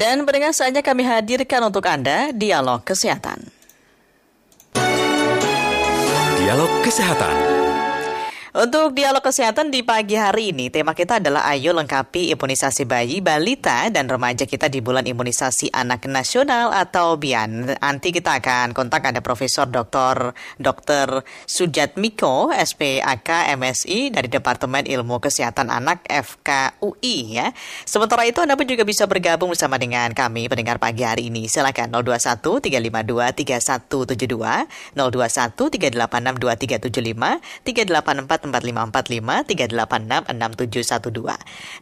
Dan 0.00 0.24
pendengar 0.24 0.56
saatnya 0.56 0.80
kami 0.80 1.04
hadirkan 1.04 1.60
untuk 1.68 1.84
Anda 1.84 2.32
Dialog 2.32 2.80
Kesehatan. 2.88 3.52
Dialog 6.40 6.72
Kesehatan. 6.80 7.59
Untuk 8.50 8.98
dialog 8.98 9.22
kesehatan 9.22 9.70
di 9.70 9.86
pagi 9.86 10.18
hari 10.18 10.50
ini, 10.50 10.74
tema 10.74 10.90
kita 10.90 11.22
adalah 11.22 11.46
ayo 11.54 11.70
lengkapi 11.70 12.34
imunisasi 12.34 12.82
bayi, 12.82 13.22
balita, 13.22 13.86
dan 13.94 14.10
remaja 14.10 14.42
kita 14.42 14.66
di 14.66 14.82
bulan 14.82 15.06
imunisasi 15.06 15.70
anak 15.70 16.10
nasional 16.10 16.74
atau 16.74 17.14
BIAN. 17.14 17.78
Nanti 17.78 18.10
kita 18.10 18.42
akan 18.42 18.74
kontak 18.74 19.06
ada 19.06 19.22
Profesor 19.22 19.70
Dr. 19.70 20.34
Dr. 20.58 21.22
Sujat 21.46 21.94
Miko, 21.94 22.50
SPAK 22.50 23.54
MSI 23.54 24.10
dari 24.10 24.26
Departemen 24.26 24.82
Ilmu 24.82 25.22
Kesehatan 25.22 25.70
Anak 25.70 26.02
FKUI 26.10 27.38
ya. 27.38 27.54
Sementara 27.86 28.26
itu 28.26 28.42
Anda 28.42 28.58
pun 28.58 28.66
juga 28.66 28.82
bisa 28.82 29.06
bergabung 29.06 29.54
bersama 29.54 29.78
dengan 29.78 30.10
kami 30.10 30.50
pendengar 30.50 30.82
pagi 30.82 31.06
hari 31.06 31.30
ini. 31.30 31.46
Silakan 31.46 31.94
021 31.94 32.42
352 32.42 33.30
3172, 34.10 34.66
021 34.98 35.54
386 35.70 36.98
2375, 36.98 37.38
384 37.62 38.39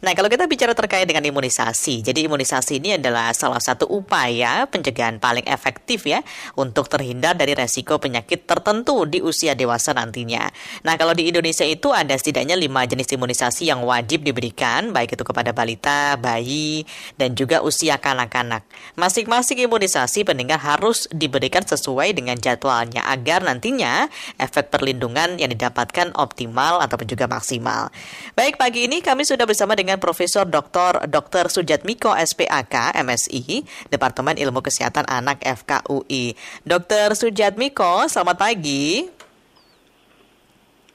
Nah, 0.03 0.11
kalau 0.11 0.27
kita 0.27 0.45
bicara 0.49 0.75
terkait 0.75 1.07
dengan 1.07 1.23
imunisasi, 1.23 2.03
jadi 2.03 2.27
imunisasi 2.27 2.83
ini 2.83 2.99
adalah 2.99 3.31
salah 3.31 3.61
satu 3.61 3.87
upaya 3.87 4.67
pencegahan 4.67 5.21
paling 5.23 5.47
efektif 5.47 6.03
ya 6.03 6.19
untuk 6.59 6.91
terhindar 6.91 7.39
dari 7.39 7.55
resiko 7.55 8.01
penyakit 8.01 8.43
tertentu 8.43 9.05
di 9.05 9.23
usia 9.23 9.55
dewasa 9.55 9.95
nantinya. 9.95 10.49
Nah, 10.83 10.99
kalau 10.99 11.15
di 11.15 11.29
Indonesia 11.29 11.63
itu 11.63 11.93
ada 11.95 12.15
setidaknya 12.17 12.59
lima 12.59 12.83
jenis 12.83 13.07
imunisasi 13.13 13.69
yang 13.69 13.85
wajib 13.85 14.25
diberikan, 14.25 14.91
baik 14.91 15.15
itu 15.15 15.23
kepada 15.23 15.53
balita, 15.55 16.17
bayi, 16.19 16.83
dan 17.15 17.37
juga 17.37 17.61
usia 17.61 18.01
kanak-kanak. 18.01 18.65
Masing-masing 18.97 19.63
imunisasi 19.63 20.25
pendengar 20.25 20.59
harus 20.59 21.05
diberikan 21.13 21.63
sesuai 21.63 22.17
dengan 22.17 22.35
jadwalnya 22.35 23.05
agar 23.05 23.45
nantinya 23.45 24.09
efek 24.41 24.73
perlindungan 24.73 25.37
yang 25.37 25.53
didapatkan 25.53 26.11
optimal 26.17 26.48
minimal 26.49 26.81
ataupun 26.81 27.05
juga 27.05 27.29
maksimal. 27.29 27.93
Baik, 28.33 28.57
pagi 28.57 28.89
ini 28.89 29.05
kami 29.05 29.21
sudah 29.21 29.45
bersama 29.45 29.77
dengan 29.77 30.01
Profesor 30.01 30.49
Dr. 30.49 31.05
Dr. 31.05 31.53
Sujatmiko 31.53 32.09
SPAK 32.17 32.97
MSI, 33.05 33.61
Departemen 33.93 34.35
Ilmu 34.41 34.65
Kesehatan 34.65 35.05
Anak 35.05 35.45
FKUI. 35.45 36.33
Dr. 36.65 37.13
Sujatmiko, 37.13 38.09
selamat 38.09 38.37
pagi. 38.41 39.18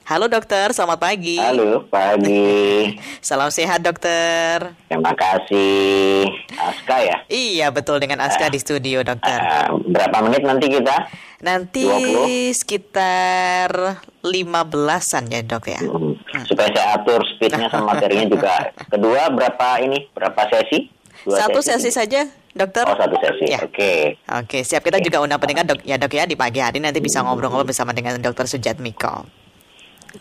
Halo 0.05 0.29
dokter, 0.29 0.69
selamat 0.69 1.01
pagi. 1.01 1.41
Halo, 1.41 1.81
pagi. 1.89 2.93
Salam 3.25 3.49
sehat 3.49 3.81
dokter. 3.81 4.77
Terima 4.85 5.17
kasih. 5.17 6.29
Aska 6.61 7.01
ya? 7.01 7.17
Iya, 7.25 7.73
betul 7.73 7.97
dengan 7.97 8.21
Aska 8.21 8.45
uh, 8.45 8.53
di 8.53 8.61
studio 8.61 9.01
dokter. 9.01 9.41
Uh, 9.41 9.81
berapa 9.89 10.21
menit 10.21 10.45
nanti 10.45 10.69
kita? 10.69 11.09
Nanti 11.41 11.89
20? 11.89 12.53
sekitar 12.53 13.97
15-an 14.21 15.23
ya 15.25 15.41
dok 15.41 15.73
ya. 15.73 15.81
Hmm. 15.81 16.13
Hmm. 16.21 16.43
Supaya 16.53 16.69
saya 16.69 17.01
atur 17.01 17.25
speednya 17.25 17.65
sama 17.73 17.97
materinya 17.97 18.29
juga. 18.29 18.53
Kedua 18.93 19.33
berapa 19.33 19.81
ini? 19.81 20.05
Berapa 20.13 20.45
sesi? 20.53 20.85
Dua 21.25 21.33
satu 21.33 21.65
sesi, 21.65 21.89
sesi 21.89 21.97
saja, 21.97 22.29
dokter. 22.53 22.85
Oh, 22.85 22.93
satu 22.93 23.17
sesi. 23.25 23.57
Ya. 23.57 23.57
Oke. 23.65 24.21
Okay. 24.21 24.37
Oke, 24.37 24.57
siap. 24.61 24.85
Kita 24.85 25.01
okay. 25.01 25.09
juga 25.09 25.25
undang 25.25 25.41
pendengar 25.41 25.65
dok 25.65 25.81
ya 25.81 25.97
dok 25.97 26.13
ya 26.13 26.29
di 26.29 26.37
pagi 26.37 26.61
hari 26.61 26.77
nanti 26.77 27.01
bisa 27.01 27.25
ngobrol-ngobrol 27.25 27.65
bersama 27.65 27.89
dengan 27.89 28.21
dokter 28.21 28.45
Sujat 28.45 28.77
Miko. 28.77 29.44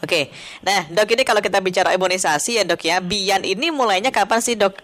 Oke, 0.02 0.32
nah 0.64 0.86
dok 0.90 1.10
ini 1.14 1.22
kalau 1.22 1.38
kita 1.38 1.62
bicara 1.62 1.94
imunisasi 1.94 2.58
ya 2.58 2.64
dok 2.66 2.82
ya, 2.82 2.98
Bian 2.98 3.46
ini 3.46 3.70
mulainya 3.70 4.10
kapan 4.10 4.40
sih 4.42 4.58
dok? 4.58 4.78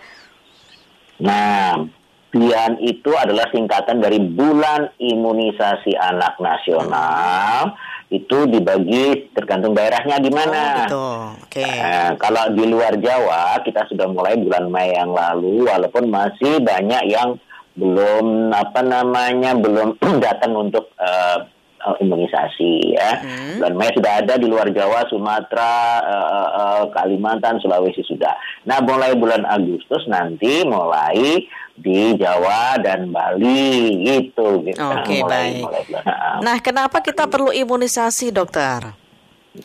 Nah, 1.21 1.85
Bian 2.31 2.79
itu 2.79 3.11
adalah 3.19 3.51
singkatan 3.51 3.99
dari 3.99 4.23
Bulan 4.23 4.95
Imunisasi 5.03 5.99
Anak 5.99 6.39
Nasional. 6.39 7.75
Itu 8.07 8.47
dibagi 8.47 9.35
tergantung 9.35 9.75
daerahnya 9.75 10.23
di 10.23 10.31
mana. 10.31 10.87
Oh, 10.95 11.35
Oke. 11.43 11.63
Okay. 11.63 11.67
Nah, 11.67 12.15
kalau 12.23 12.55
di 12.55 12.71
luar 12.71 12.95
Jawa 13.03 13.59
kita 13.67 13.87
sudah 13.91 14.07
mulai 14.07 14.39
bulan 14.39 14.71
Mei 14.71 14.95
yang 14.95 15.11
lalu, 15.11 15.67
walaupun 15.67 16.07
masih 16.07 16.63
banyak 16.63 17.11
yang 17.11 17.35
belum 17.75 18.51
apa 18.55 18.81
namanya 18.83 19.55
belum 19.59 19.99
datang 20.25 20.55
untuk 20.55 20.91
uh, 20.99 21.47
uh, 21.87 21.97
imunisasi 22.01 22.97
ya. 22.97 23.11
Hmm. 23.21 23.57
Dan 23.61 23.73
Mei 23.77 23.91
sudah 23.93 24.21
ada 24.21 24.37
di 24.37 24.47
luar 24.47 24.69
Jawa, 24.71 25.09
Sumatera, 25.09 26.01
uh, 26.05 26.49
uh, 26.55 26.83
Kalimantan, 26.93 27.61
Sulawesi 27.61 28.05
sudah. 28.05 28.33
Nah, 28.69 28.81
mulai 28.85 29.17
bulan 29.17 29.45
Agustus 29.49 30.05
nanti 30.07 30.65
mulai 30.69 31.45
di 31.81 32.13
Jawa 32.21 32.77
dan 32.81 33.09
Bali 33.09 34.05
gitu. 34.05 34.61
gitu. 34.65 34.81
Oke 34.81 35.21
okay, 35.21 35.21
baik. 35.25 35.65
Mulai 35.65 35.83
bulan, 35.89 36.05
uh, 36.05 36.37
nah, 36.45 36.57
kenapa 36.61 37.01
kita 37.01 37.25
perlu 37.27 37.53
imunisasi, 37.53 38.31
dokter? 38.31 39.01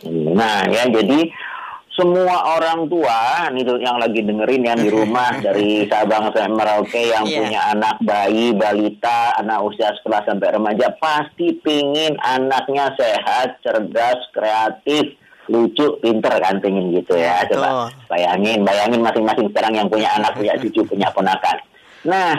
Nah, 0.09 0.65
ya 0.65 0.89
jadi 0.89 1.29
semua 1.95 2.59
orang 2.59 2.91
tua 2.91 3.47
nih 3.55 3.63
yang 3.79 3.97
lagi 3.97 4.19
dengerin 4.19 4.63
yang 4.67 4.79
di 4.79 4.91
rumah 4.91 5.39
dari 5.45 5.87
Sabang 5.87 6.29
sampai 6.29 6.51
Merauke 6.51 7.01
yang 7.07 7.23
yeah. 7.23 7.39
punya 7.39 7.61
anak 7.71 7.95
bayi, 8.03 8.51
balita, 8.51 9.31
anak 9.39 9.63
usia 9.63 9.95
sekolah 9.99 10.27
sampai 10.27 10.59
remaja 10.59 10.91
pasti 10.99 11.55
pingin 11.63 12.19
anaknya 12.19 12.91
sehat, 12.99 13.63
cerdas, 13.63 14.19
kreatif, 14.35 15.15
lucu, 15.47 15.95
pinter 16.03 16.35
kan 16.43 16.59
pingin 16.59 16.91
gitu 16.91 17.15
ya. 17.15 17.47
Coba 17.47 17.89
bayangin, 18.11 18.67
bayangin 18.67 19.01
masing-masing 19.01 19.47
sekarang 19.55 19.73
yang 19.79 19.87
punya 19.87 20.11
anak, 20.19 20.35
punya 20.35 20.53
cucu, 20.59 20.83
punya 20.91 21.07
ponakan. 21.15 21.57
Nah, 22.05 22.35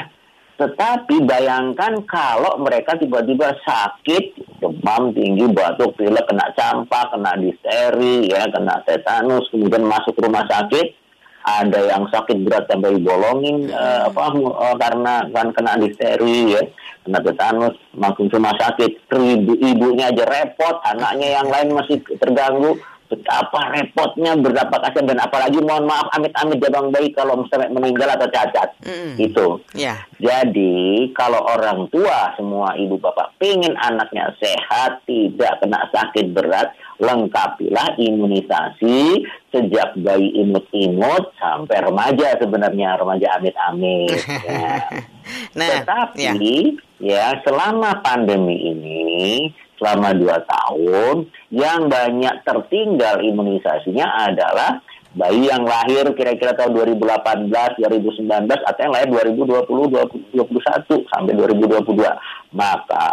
tetapi 0.57 1.25
bayangkan 1.25 2.01
kalau 2.05 2.61
mereka 2.61 2.97
tiba-tiba 2.97 3.57
sakit, 3.65 4.46
demam 4.59 5.13
tinggi, 5.13 5.47
batuk, 5.51 5.97
pilek, 5.97 6.27
kena 6.27 6.51
campak, 6.57 7.13
kena 7.13 7.33
difteri, 7.39 8.31
ya, 8.31 8.47
kena 8.51 8.83
tetanus, 8.85 9.49
kemudian 9.53 9.85
masuk 9.85 10.17
rumah 10.19 10.45
sakit, 10.49 11.07
ada 11.47 11.79
yang 11.79 12.11
sakit 12.11 12.43
berat 12.43 12.67
sampai 12.67 12.99
bolongin 12.99 13.71
uh, 13.71 14.11
apa 14.11 14.35
uh, 14.35 14.75
karena 14.83 15.31
kan 15.31 15.55
kena 15.55 15.79
difteri 15.79 16.59
ya 16.59 16.63
kena 17.07 17.23
tetanus 17.23 17.79
langsung 17.95 18.27
rumah 18.27 18.51
sakit. 18.59 19.07
Ibu 19.15 19.55
ibunya 19.55 20.11
aja 20.11 20.27
repot 20.27 20.83
anaknya 20.83 21.39
yang 21.39 21.47
lain 21.47 21.71
masih 21.71 22.03
terganggu 22.19 22.83
betapa 23.07 23.73
repotnya 23.73 24.35
berapa 24.39 24.77
kasihan 24.83 25.09
dan 25.09 25.19
apalagi 25.23 25.59
mohon 25.63 25.87
maaf 25.87 26.11
amit-amit 26.15 26.59
jabang 26.59 26.91
bayi 26.91 27.15
kalau 27.15 27.41
misalnya 27.41 27.71
meninggal 27.73 28.11
atau 28.13 28.29
cacat 28.31 28.69
mm. 28.83 29.15
itu 29.19 29.47
yeah. 29.79 30.03
jadi 30.19 31.11
kalau 31.15 31.41
orang 31.47 31.87
tua 31.91 32.35
semua 32.35 32.75
ibu 32.77 32.99
bapak 32.99 33.35
pengen 33.39 33.75
anaknya 33.79 34.35
sehat 34.43 35.03
tidak 35.07 35.59
kena 35.63 35.87
sakit 35.95 36.35
berat 36.35 36.75
lengkapilah 36.97 37.97
imunisasi 38.01 39.25
sejak 39.53 39.97
bayi 40.01 40.33
imut-imut 40.41 41.33
sampai 41.37 41.85
remaja 41.85 42.41
sebenarnya 42.41 42.97
remaja 42.97 43.37
amit-amit 43.37 44.17
ya. 44.45 44.81
nah, 45.59 45.69
tetapi 45.85 46.25
yeah. 46.25 47.37
ya 47.37 47.41
selama 47.45 48.01
pandemi 48.01 48.57
ini 48.73 49.53
selama 49.77 50.17
dua 50.17 50.41
tahun 50.45 51.29
yang 51.53 51.89
banyak 51.89 52.43
tertinggal 52.45 53.21
imunisasinya 53.21 54.07
adalah 54.29 54.81
bayi 55.17 55.49
yang 55.49 55.65
lahir 55.65 56.05
kira-kira 56.13 56.53
tahun 56.53 56.77
2018, 56.77 57.49
2019 57.49 58.53
atau 58.53 58.81
yang 58.85 58.93
lahir 58.93 59.09
2020, 59.09 60.37
2021 60.37 61.13
sampai 61.13 61.33
2022. 61.33 62.53
Maka 62.53 63.09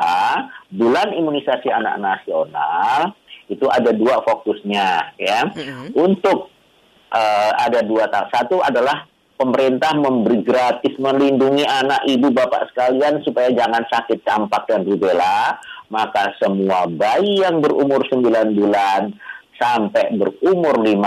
bulan 0.68 1.16
imunisasi 1.16 1.72
anak 1.72 1.96
nasional 2.04 3.16
itu 3.48 3.66
ada 3.72 3.96
dua 3.96 4.20
fokusnya 4.24 5.16
ya. 5.16 5.48
Mm-hmm. 5.48 5.96
Untuk 5.96 6.52
uh, 7.12 7.52
ada 7.56 7.80
dua 7.88 8.12
satu 8.32 8.60
adalah 8.60 9.08
pemerintah 9.36 9.94
memberi 9.98 10.40
gratis 10.46 10.94
melindungi 11.02 11.66
anak 11.66 12.06
ibu 12.06 12.30
bapak 12.30 12.70
sekalian 12.72 13.22
supaya 13.26 13.50
jangan 13.52 13.84
sakit 13.90 14.22
campak 14.24 14.70
dan 14.70 14.86
rubella 14.86 15.58
maka 15.94 16.34
semua 16.42 16.90
bayi 16.90 17.46
yang 17.46 17.62
berumur 17.62 18.02
9 18.08 18.26
bulan 18.58 19.14
sampai 19.62 20.18
berumur 20.18 20.82
15 20.82 20.98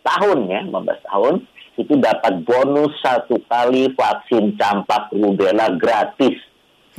tahun 0.00 0.38
ya, 0.48 0.60
15 0.64 1.08
tahun 1.08 1.34
itu 1.80 1.94
dapat 1.96 2.44
bonus 2.44 2.92
satu 3.00 3.40
kali 3.48 3.92
vaksin 3.96 4.56
campak 4.60 5.08
rubella 5.12 5.72
gratis. 5.76 6.36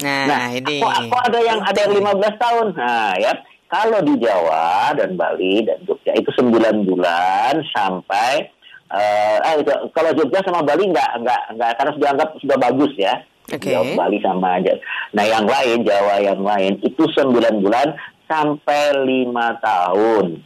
Nah, 0.01 0.25
nah 0.25 0.43
ini 0.49 0.81
aku, 0.81 0.87
aku 0.89 1.15
ada 1.29 1.39
yang 1.41 1.59
ada 1.61 1.79
yang 1.85 1.93
15 2.01 2.41
tahun. 2.41 2.67
Nah, 2.73 3.13
ya. 3.21 3.33
Kalau 3.73 4.05
di 4.05 4.21
Jawa 4.21 4.93
dan 4.93 5.17
Bali 5.17 5.65
dan 5.65 5.81
Jogja 5.81 6.13
itu 6.13 6.29
9 6.37 6.85
bulan 6.85 7.57
sampai 7.73 8.45
uh, 8.93 9.37
eh, 9.57 9.59
kalau 9.91 10.11
Jogja 10.13 10.39
sama 10.45 10.61
Bali 10.61 10.85
enggak 10.85 11.17
enggak 11.17 11.41
enggak 11.49 11.71
karena 11.75 11.91
sudah 11.97 12.09
anggap 12.13 12.29
sudah 12.39 12.57
bagus 12.61 12.93
ya. 12.95 13.13
Okay. 13.43 13.75
Jawa 13.75 14.07
Bali 14.07 14.17
sama 14.23 14.61
aja. 14.61 14.73
Nah 15.11 15.25
yang 15.27 15.45
lain 15.49 15.83
Jawa 15.83 16.15
yang 16.23 16.41
lain 16.41 16.79
itu 16.79 17.03
9 17.03 17.59
bulan 17.59 17.91
sampai 18.29 18.95
lima 19.03 19.59
tahun. 19.59 20.39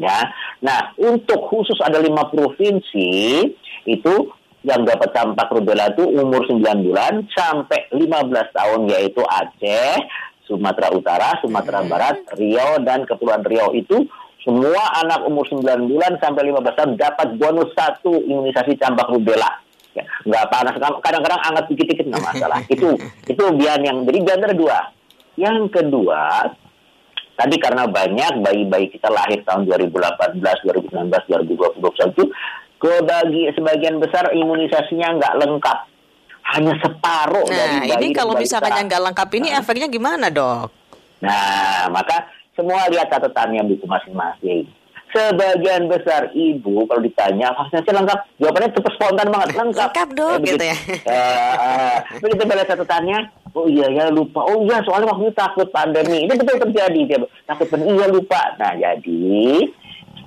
Ya. 0.00 0.32
Nah 0.64 0.94
untuk 0.96 1.44
khusus 1.50 1.76
ada 1.84 2.00
lima 2.00 2.30
provinsi 2.32 3.10
itu 3.84 4.14
yang 4.66 4.82
dapat 4.82 5.14
campak 5.14 5.48
rubella 5.54 5.92
itu 5.92 6.02
umur 6.02 6.42
9 6.48 6.86
bulan 6.88 7.26
sampai 7.30 7.86
15 7.94 8.56
tahun 8.56 8.80
yaitu 8.90 9.22
Aceh, 9.22 10.02
Sumatera 10.48 10.88
Utara, 10.90 11.30
Sumatera 11.44 11.84
hmm. 11.84 11.90
Barat, 11.92 12.16
Riau 12.34 12.82
dan 12.82 13.06
Kepulauan 13.06 13.44
Riau 13.46 13.70
itu 13.76 14.08
semua 14.46 14.82
anak 15.02 15.26
umur 15.26 15.44
9 15.46 15.62
bulan 15.90 16.12
sampai 16.22 16.48
15 16.48 16.78
tahun 16.78 16.92
dapat 16.94 17.28
bonus 17.36 17.70
satu 17.74 18.22
imunisasi 18.22 18.78
campak 18.78 19.10
rubella. 19.10 19.50
Ya, 19.96 20.06
nggak 20.24 20.46
panas, 20.52 20.74
kadang-kadang 20.78 21.40
hangat 21.42 21.64
dikit-dikit 21.72 22.06
nggak 22.06 22.22
masalah. 22.22 22.60
itu 22.74 22.94
itu 23.26 23.44
biar 23.58 23.82
yang 23.82 24.06
jadi 24.06 24.18
gender 24.22 24.52
dua. 24.54 24.78
Yang 25.38 25.70
kedua, 25.70 26.50
tadi 27.38 27.56
karena 27.58 27.86
banyak 27.86 28.42
bayi-bayi 28.42 28.90
kita 28.90 29.10
lahir 29.10 29.42
tahun 29.46 29.66
2018, 29.70 30.42
2019, 30.42 31.06
2021 31.06 32.78
ke 32.78 32.92
bagi 33.02 33.42
sebagian 33.58 33.98
besar 33.98 34.30
imunisasinya 34.30 35.18
nggak 35.18 35.34
lengkap 35.42 35.78
hanya 36.54 36.74
separuh 36.78 37.46
nah, 37.50 37.54
dari 37.54 37.76
bayi 37.90 37.94
ini 37.98 38.08
kalau 38.14 38.38
misalkan 38.38 38.72
yang 38.74 38.86
nggak 38.86 39.04
lengkap 39.10 39.28
ini 39.34 39.48
nah. 39.50 39.58
efeknya 39.60 39.86
gimana 39.90 40.26
dok? 40.30 40.70
Nah 41.20 41.90
maka 41.90 42.37
semua 42.58 42.90
lihat 42.90 43.06
catatannya 43.06 43.62
buku 43.70 43.86
masing-masing. 43.86 44.66
Sebagian 45.08 45.88
besar 45.88 46.28
ibu 46.36 46.84
kalau 46.84 47.00
ditanya 47.00 47.54
vaksinasi 47.56 47.96
lengkap, 47.96 48.18
jawabannya 48.42 48.76
cepat 48.76 48.92
spontan 48.98 49.28
banget 49.32 49.48
lengkap. 49.56 49.88
Lengkap 49.88 50.08
dok, 50.12 50.36
eh, 50.36 50.44
gitu 50.52 50.64
ya. 50.68 50.76
Uh, 51.08 51.54
uh, 51.64 51.96
begitu 52.20 52.42
balas 52.44 52.68
catatannya, 52.68 53.18
oh 53.56 53.64
iya 53.72 53.88
ya 53.88 54.04
lupa, 54.12 54.44
oh 54.44 54.68
iya 54.68 54.84
soalnya 54.84 55.08
waktu 55.08 55.32
itu 55.32 55.38
takut 55.38 55.68
pandemi, 55.72 56.28
ini 56.28 56.32
betul 56.36 56.60
terjadi 56.60 57.00
dia 57.08 57.18
takut 57.48 57.72
pandemi, 57.72 57.96
iya 57.96 58.06
lupa. 58.10 58.52
Nah 58.60 58.76
jadi 58.76 59.32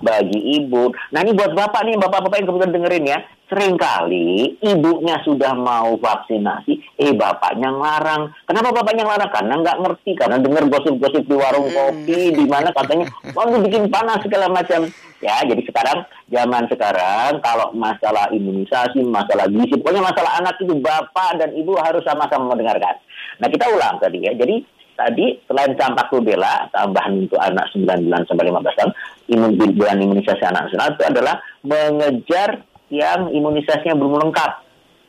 bagi 0.02 0.40
ibu. 0.58 0.90
Nah 1.14 1.20
ini 1.22 1.32
buat 1.38 1.54
bapak 1.54 1.82
nih, 1.86 1.96
bapak-bapak 2.02 2.42
yang 2.42 2.48
kebetulan 2.50 2.74
dengerin 2.74 3.06
ya. 3.06 3.20
Seringkali 3.52 4.64
ibunya 4.64 5.20
sudah 5.28 5.52
mau 5.52 6.00
vaksinasi, 6.00 6.96
eh 6.96 7.12
bapaknya 7.12 7.68
ngelarang. 7.68 8.32
Kenapa 8.48 8.72
bapaknya 8.72 9.04
ngelarang? 9.04 9.32
Karena 9.36 9.54
nggak 9.60 9.80
ngerti, 9.84 10.12
karena 10.16 10.40
dengar 10.40 10.64
gosip-gosip 10.72 11.28
di 11.28 11.36
warung 11.36 11.68
hmm. 11.68 11.76
kopi, 11.76 12.32
di 12.32 12.46
mana 12.48 12.72
katanya, 12.72 13.12
wah 13.36 13.52
bikin 13.60 13.92
panas 13.92 14.24
segala 14.24 14.48
macam. 14.48 14.88
Ya, 15.20 15.36
jadi 15.44 15.68
sekarang, 15.68 16.08
zaman 16.32 16.64
sekarang, 16.72 17.44
kalau 17.44 17.76
masalah 17.76 18.32
imunisasi, 18.32 19.04
masalah 19.04 19.52
gizi, 19.52 19.76
pokoknya 19.76 20.00
masalah 20.00 20.40
anak 20.40 20.56
itu 20.64 20.72
bapak 20.80 21.36
dan 21.36 21.52
ibu 21.52 21.76
harus 21.76 22.08
sama-sama 22.08 22.56
mendengarkan. 22.56 23.04
Nah 23.44 23.52
kita 23.52 23.68
ulang 23.68 24.00
tadi 24.00 24.32
ya, 24.32 24.32
jadi 24.32 24.64
tadi 24.96 25.44
selain 25.50 25.74
campak 25.76 26.08
rubella 26.14 26.70
tambahan 26.70 27.26
untuk 27.26 27.40
anak 27.42 27.68
9 27.74 28.06
bulan 28.06 28.22
sampai 28.30 28.48
15 28.48 28.78
tahun 28.78 28.92
imun 29.34 29.52
bulan 29.74 29.98
imunisasi 29.98 30.44
anak 30.46 30.70
nasional 30.70 30.94
itu 30.94 31.04
adalah 31.08 31.36
mengejar 31.66 32.50
yang 32.92 33.32
imunisasinya 33.32 33.96
belum 33.96 34.20
lengkap 34.20 34.52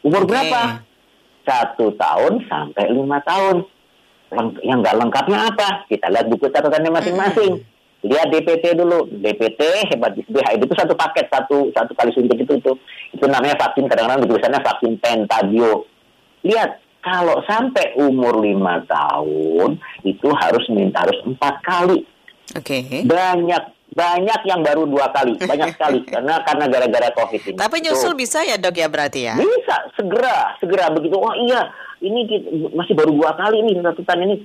umur 0.06 0.23
okay. 0.25 0.31
berapa 0.31 0.62
satu 1.43 1.93
tahun 1.99 2.46
sampai 2.46 2.94
lima 2.94 3.19
tahun 3.26 3.67
yang 4.64 4.81
nggak 4.81 4.96
lengkapnya 4.96 5.52
apa 5.52 5.84
kita 5.90 6.08
lihat 6.08 6.31
buku 6.31 6.49
catatannya 6.49 6.88
masing-masing 6.94 7.61
hmm. 7.61 8.06
lihat 8.06 8.32
DPT 8.32 8.79
dulu 8.79 9.11
DPT 9.11 9.61
hepatitis 9.93 10.31
B 10.31 10.40
HIV 10.40 10.62
itu 10.64 10.75
satu 10.79 10.94
paket 10.96 11.29
satu 11.29 11.69
satu 11.75 11.93
kali 11.93 12.14
suntik 12.14 12.40
itu 12.40 12.56
itu 12.56 12.73
itu 13.12 13.25
namanya 13.29 13.58
vaksin 13.61 13.90
kadang-kadang 13.90 14.25
tulisannya 14.25 14.62
vaksin 14.62 14.96
pentabio 15.02 15.84
lihat 16.46 16.81
kalau 17.02 17.43
sampai 17.50 17.99
umur 17.99 18.38
lima 18.38 18.79
tahun 18.87 19.76
itu 20.06 20.29
harus 20.38 20.62
minta 20.70 21.02
harus 21.02 21.19
empat 21.26 21.58
kali. 21.67 22.06
Oke. 22.55 22.79
Okay. 22.87 23.02
Banyak 23.02 23.81
banyak 23.92 24.40
yang 24.48 24.60
baru 24.64 24.88
dua 24.88 25.12
kali, 25.12 25.36
banyak 25.36 25.72
sekali 25.76 26.00
karena 26.08 26.40
karena 26.42 26.64
gara-gara 26.68 27.08
covid 27.12 27.40
ini. 27.52 27.56
Tapi 27.60 27.76
nyusul 27.84 28.16
bisa 28.16 28.40
ya 28.42 28.56
dok 28.56 28.76
ya 28.76 28.88
berarti 28.88 29.20
ya? 29.28 29.34
Bisa, 29.36 29.76
segera, 29.94 30.56
segera 30.58 30.88
begitu. 30.92 31.16
Oh 31.20 31.36
iya, 31.36 31.68
ini 32.00 32.24
kita, 32.26 32.72
masih 32.72 32.96
baru 32.96 33.12
dua 33.12 33.36
kali 33.36 33.60
nih 33.62 33.80
catatan 33.80 34.26
ini. 34.28 34.36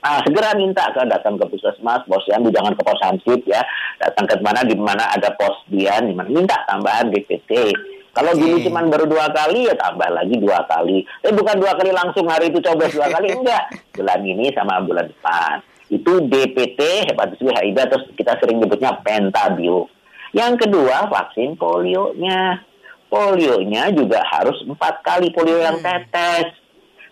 Ah, 0.00 0.24
segera 0.24 0.56
minta 0.56 0.88
ke 0.96 1.04
datang 1.04 1.36
ke 1.36 1.44
puskesmas, 1.44 2.08
posyandu 2.08 2.48
jangan 2.48 2.72
ke 2.72 2.80
pos 2.80 2.96
hansip 3.04 3.44
ya, 3.44 3.60
datang 4.00 4.24
ke 4.24 4.40
mana 4.40 4.64
di 4.64 4.72
mana 4.72 5.12
ada 5.12 5.28
pos 5.36 5.60
dian, 5.68 6.08
di 6.08 6.16
mana 6.16 6.32
minta 6.32 6.56
tambahan 6.64 7.12
DPT 7.12 7.76
kalau 8.10 8.34
dulu 8.34 8.58
cuma 8.66 8.82
baru 8.90 9.06
dua 9.06 9.30
kali 9.30 9.70
ya 9.70 9.74
tambah 9.78 10.10
lagi 10.10 10.34
dua 10.34 10.66
kali. 10.66 11.06
Tapi 11.22 11.30
bukan 11.34 11.56
dua 11.62 11.72
kali 11.78 11.94
langsung 11.94 12.26
hari 12.26 12.50
itu 12.50 12.58
coba 12.58 12.90
dua 12.90 13.06
kali 13.06 13.28
enggak. 13.38 13.64
Bulan 13.94 14.20
ini 14.26 14.50
sama 14.50 14.82
bulan 14.82 15.06
depan. 15.06 15.62
Itu 15.90 16.22
DPT 16.22 17.10
hepatitis 17.10 17.42
B 17.42 17.50
HIV 17.50 17.78
terus 17.90 18.06
kita 18.14 18.38
sering 18.38 18.62
nyebutnya 18.62 18.94
pentabio. 19.02 19.90
Yang 20.30 20.66
kedua 20.66 21.10
vaksin 21.10 21.58
polionya. 21.58 22.62
Polionya 23.10 23.90
juga 23.90 24.22
harus 24.22 24.54
empat 24.62 25.02
kali 25.02 25.34
polio 25.34 25.58
yang 25.58 25.82
hmm. 25.82 25.86
tetes 25.86 26.54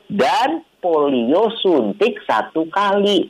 dan 0.07 0.63
polio 0.79 1.51
suntik 1.59 2.23
satu 2.23 2.71
kali. 2.71 3.27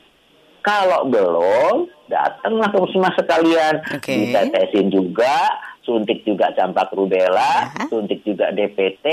Kalau 0.61 1.07
belum, 1.09 1.89
datanglah 2.11 2.69
ke 2.69 2.77
puskesmas 2.77 3.15
sekalian, 3.17 3.79
okay. 3.95 4.27
ditetesin 4.29 4.91
juga, 4.91 5.49
suntik 5.89 6.21
juga 6.21 6.53
campak 6.53 6.93
rubella, 6.93 7.73
ya. 7.73 7.89
suntik 7.89 8.21
juga 8.21 8.53
DPT, 8.53 9.05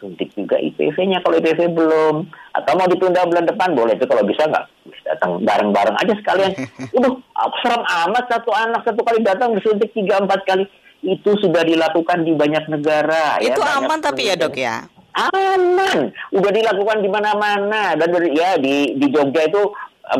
suntik 0.00 0.32
juga 0.32 0.56
IPV-nya 0.56 1.20
kalau 1.20 1.36
IPV 1.36 1.60
belum. 1.76 2.24
Atau 2.56 2.72
mau 2.80 2.88
ditunda 2.88 3.28
bulan 3.28 3.44
depan 3.44 3.76
boleh 3.76 4.00
itu 4.00 4.08
kalau 4.08 4.24
bisa 4.24 4.48
nggak 4.48 4.64
datang 5.04 5.44
bareng-bareng 5.44 5.96
aja 6.00 6.14
sekalian. 6.24 6.52
Udah 6.96 7.12
serem 7.60 7.84
amat 7.84 8.24
satu 8.32 8.50
anak 8.56 8.80
satu 8.88 9.04
kali 9.04 9.20
datang 9.20 9.52
disuntik 9.52 9.92
tiga 9.92 10.24
empat 10.24 10.48
kali. 10.48 10.64
Itu 11.04 11.36
sudah 11.36 11.68
dilakukan 11.68 12.24
di 12.24 12.32
banyak 12.32 12.72
negara. 12.72 13.36
Ya, 13.44 13.52
itu 13.52 13.60
ya, 13.60 13.76
aman 13.76 13.98
tapi 14.00 14.32
ya 14.32 14.34
dok 14.38 14.56
ya. 14.56 14.88
Aman, 15.12 16.08
udah 16.32 16.50
dilakukan 16.56 17.04
di 17.04 17.08
mana-mana 17.12 17.92
dan 18.00 18.08
ya 18.32 18.56
di 18.56 18.96
di 18.96 19.06
Jogja 19.12 19.44
itu 19.44 19.60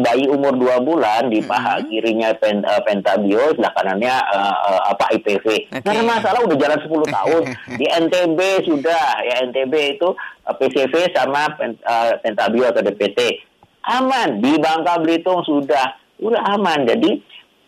bayi 0.01 0.25
umur 0.31 0.57
dua 0.57 0.81
bulan 0.81 1.29
di 1.29 1.45
paha 1.45 1.77
mm 1.77 1.81
-hmm. 1.85 1.91
kirinya 1.93 2.29
pen, 2.41 2.65
uh, 2.65 2.81
pentabio, 2.81 3.53
sebelah 3.53 3.73
kanannya 3.77 4.15
uh, 4.15 4.57
uh, 4.69 4.81
apa 4.95 5.13
IPV. 5.19 5.47
Okay. 5.69 5.83
Karena 5.85 6.03
masalah 6.07 6.41
udah 6.47 6.57
jalan 6.57 6.81
10 6.81 7.17
tahun. 7.17 7.43
di 7.81 7.87
NTB 7.89 8.39
sudah 8.65 9.05
ya 9.27 9.35
NTB 9.45 9.75
itu 9.99 10.09
uh, 10.17 10.55
PCV 10.57 11.13
sama 11.13 11.53
pen, 11.59 11.77
uh, 11.85 12.17
pentabio 12.25 12.73
atau 12.73 12.81
DPT. 12.81 13.45
Aman 13.83 14.39
di 14.41 14.57
Bangka 14.63 15.03
Belitung 15.03 15.43
sudah 15.45 15.99
udah 16.23 16.41
aman. 16.55 16.87
Jadi 16.87 17.19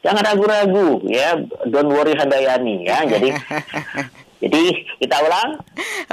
jangan 0.00 0.22
ragu-ragu 0.24 1.02
ya. 1.10 1.36
Don't 1.68 1.90
worry 1.90 2.14
Handayani 2.16 2.86
ya. 2.86 3.02
Jadi 3.04 3.28
Jadi 4.44 4.64
kita 5.00 5.24
ulang. 5.24 5.56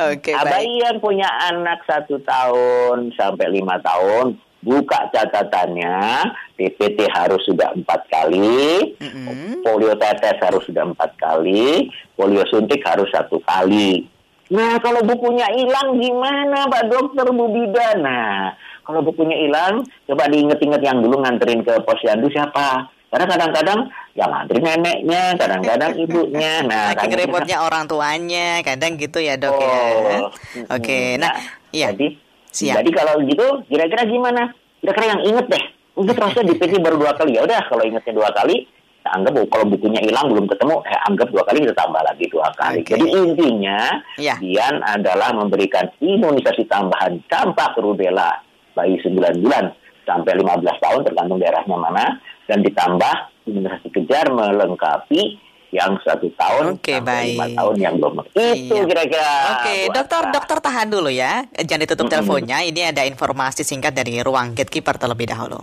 Oke. 0.07 0.31
Okay, 0.31 0.63
yang 0.79 1.03
punya 1.03 1.27
anak 1.51 1.83
satu 1.83 2.15
tahun 2.23 3.11
sampai 3.19 3.51
lima 3.51 3.75
tahun 3.83 4.39
buka 4.61 5.09
catatannya 5.09 6.25
DPT 6.55 7.09
harus 7.09 7.41
sudah 7.45 7.73
empat 7.73 8.05
kali, 8.07 8.93
mm-hmm. 9.01 9.65
polio 9.65 9.97
tetes 9.97 10.37
harus 10.37 10.61
sudah 10.69 10.85
empat 10.85 11.17
kali, 11.17 11.89
polio 12.13 12.45
suntik 12.47 12.85
harus 12.85 13.09
satu 13.09 13.41
kali. 13.41 14.05
Nah 14.53 14.77
kalau 14.83 15.01
bukunya 15.01 15.47
hilang 15.55 15.97
gimana 15.97 16.69
Pak 16.69 16.91
Dokter 16.91 17.25
Bu 17.33 17.49
Bida? 17.49 17.97
Nah 17.97 18.53
kalau 18.85 19.01
bukunya 19.01 19.37
hilang 19.47 19.81
coba 20.05 20.29
diinget-inget 20.29 20.81
yang 20.85 21.01
dulu 21.01 21.23
nganterin 21.25 21.65
ke 21.65 21.81
posyandu 21.81 22.29
siapa? 22.29 22.91
Karena 23.11 23.27
kadang-kadang 23.27 23.79
yang 24.15 24.31
ngantri 24.31 24.59
neneknya, 24.63 25.35
kadang-kadang 25.35 25.91
ibunya. 26.07 26.63
Nah, 26.63 26.95
Saking 26.95 27.19
repotnya 27.19 27.59
orang 27.59 27.83
tuanya, 27.83 28.63
kadang 28.63 28.95
gitu 28.95 29.19
ya 29.19 29.35
dok 29.35 29.51
ya. 29.51 29.67
oh, 29.67 29.75
ya. 29.75 30.19
Oke, 30.23 30.31
okay. 30.71 31.05
nah, 31.19 31.35
nah 31.35 31.35
iya. 31.75 31.91
Jadi 31.91 32.15
Siap. 32.51 32.83
Jadi 32.83 32.89
kalau 32.91 33.23
gitu, 33.23 33.47
kira-kira 33.71 34.03
gimana? 34.03 34.51
Kira-kira 34.83 35.17
yang 35.17 35.21
inget 35.23 35.47
deh. 35.47 35.63
Mungkin 35.95 36.13
terusnya 36.15 36.43
di 36.47 36.55
PT 36.55 36.73
baru 36.83 36.95
dua 36.99 37.13
kali. 37.15 37.35
Ya 37.39 37.47
udah, 37.47 37.67
kalau 37.67 37.83
ingetnya 37.83 38.13
dua 38.15 38.29
kali, 38.31 38.67
kita 39.01 39.09
anggap 39.17 39.33
oh, 39.39 39.47
kalau 39.49 39.65
bukunya 39.65 40.01
hilang 40.03 40.29
belum 40.29 40.45
ketemu, 40.45 40.75
eh, 40.85 40.99
anggap 41.09 41.27
dua 41.31 41.43
kali 41.47 41.57
kita 41.65 41.75
tambah 41.75 42.01
lagi 42.03 42.25
dua 42.29 42.47
kali. 42.53 42.83
Okay. 42.83 42.95
Jadi 42.95 43.07
intinya, 43.11 43.79
ya. 44.19 44.35
Dian 44.37 44.83
adalah 44.83 45.31
memberikan 45.33 45.89
imunisasi 45.97 46.67
tambahan 46.67 47.23
campak 47.25 47.79
rubella 47.81 48.43
bayi 48.71 48.95
9 49.03 49.43
bulan 49.43 49.67
sampai 50.07 50.31
15 50.39 50.83
tahun 50.83 50.99
tergantung 51.03 51.39
daerahnya 51.39 51.77
mana 51.77 52.05
dan 52.47 52.63
ditambah 52.63 53.15
imunisasi 53.47 53.87
kejar 53.91 54.31
melengkapi 54.31 55.39
yang 55.71 55.95
satu 56.03 56.27
tahun 56.35 56.75
Oke, 56.75 56.95
okay, 56.95 56.97
baik. 56.99 57.39
lima 57.39 57.47
tahun 57.55 57.75
yang 57.79 57.95
belum 57.95 58.13
itu 58.27 58.75
iya. 58.75 58.83
kira-kira. 58.83 59.31
Oke 59.55 59.63
okay, 59.63 59.79
dokter 59.87 60.21
dokter 60.35 60.57
tahan 60.59 60.87
dulu 60.91 61.07
ya. 61.07 61.47
Jangan 61.55 61.81
ditutup 61.87 62.05
mm 62.05 62.11
-hmm. 62.11 62.23
teleponnya. 62.27 62.57
Ini 62.67 62.81
ada 62.91 63.03
informasi 63.07 63.63
singkat 63.63 63.95
dari 63.95 64.19
ruang 64.19 64.51
gatekeeper 64.51 64.99
terlebih 64.99 65.31
dahulu. 65.31 65.59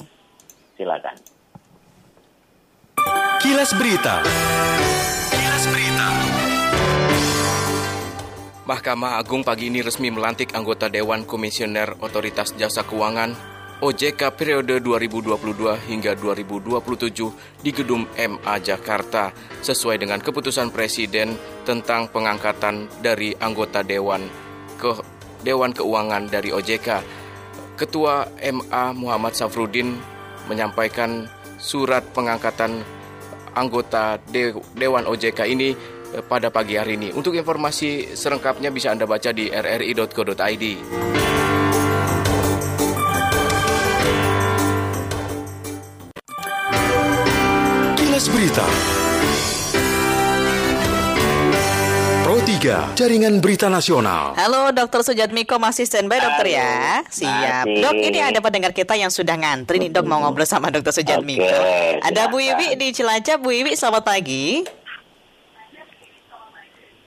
Silakan. 0.81 1.17
Kilas 3.39 3.71
Berita. 3.77 4.25
Kilas 5.31 5.65
Berita. 5.71 6.09
Mahkamah 8.69 9.17
Agung 9.17 9.41
pagi 9.49 9.73
ini 9.73 9.81
resmi 9.81 10.13
melantik 10.13 10.53
anggota 10.53 10.93
Dewan 10.93 11.25
Komisioner 11.25 11.97
Otoritas 12.05 12.53
Jasa 12.53 12.85
Keuangan 12.85 13.58
OJK 13.79 14.35
periode 14.35 14.83
2022 14.83 15.39
hingga 15.87 16.19
2027 16.19 17.63
di 17.63 17.71
Gedung 17.71 18.11
MA 18.11 18.55
Jakarta 18.59 19.31
sesuai 19.63 20.03
dengan 20.03 20.19
keputusan 20.19 20.75
Presiden 20.75 21.39
tentang 21.63 22.11
pengangkatan 22.11 22.91
dari 22.99 23.39
anggota 23.39 23.87
Dewan 23.87 24.27
ke 24.75 24.99
Dewan 25.47 25.71
Keuangan 25.71 26.27
dari 26.27 26.51
OJK. 26.51 26.89
Ketua 27.79 28.27
MA 28.51 28.85
Muhammad 28.99 29.39
Safrudin 29.39 29.95
menyampaikan 30.51 31.31
surat 31.63 32.03
pengangkatan 32.11 32.83
anggota 33.55 34.19
De 34.27 34.59
Dewan 34.75 35.07
OJK 35.07 35.55
ini 35.55 35.79
eh, 36.19 36.23
pada 36.27 36.51
pagi 36.51 36.75
hari 36.75 36.99
ini. 36.99 37.15
Untuk 37.15 37.39
informasi 37.39 38.19
selengkapnya 38.19 38.75
bisa 38.75 38.91
Anda 38.91 39.07
baca 39.07 39.31
di 39.31 39.47
rri.co.id. 39.47 40.67
Berita. 48.59 48.67
Pro 52.27 52.37
3, 52.43 52.99
Jaringan 52.99 53.39
Berita 53.39 53.71
Nasional. 53.71 54.35
Halo 54.35 54.75
Dokter 54.75 55.01
Sujatmiko 55.07 55.63
masih 55.63 55.87
standby 55.87 56.19
dokter 56.19 56.59
ya 56.59 57.01
Siap 57.07 57.71
masih. 57.71 57.81
Dok 57.87 57.97
ini 57.97 58.19
ada 58.21 58.43
pendengar 58.43 58.75
kita 58.75 58.99
yang 58.99 59.09
sudah 59.09 59.39
ngantri 59.39 59.79
nih 59.81 59.95
dok 59.95 60.05
mau 60.05 60.21
ngobrol 60.21 60.45
sama 60.45 60.69
dokter 60.75 60.91
Sujatmiko 60.91 61.47
Oke, 61.47 62.03
Ada 62.03 62.29
Bu. 62.29 62.43
Iwi 62.43 62.75
di 62.77 62.91
Cilacap 62.93 63.41
Bu 63.41 63.55
Iwi 63.55 63.79
selamat 63.79 64.03
pagi 64.05 64.67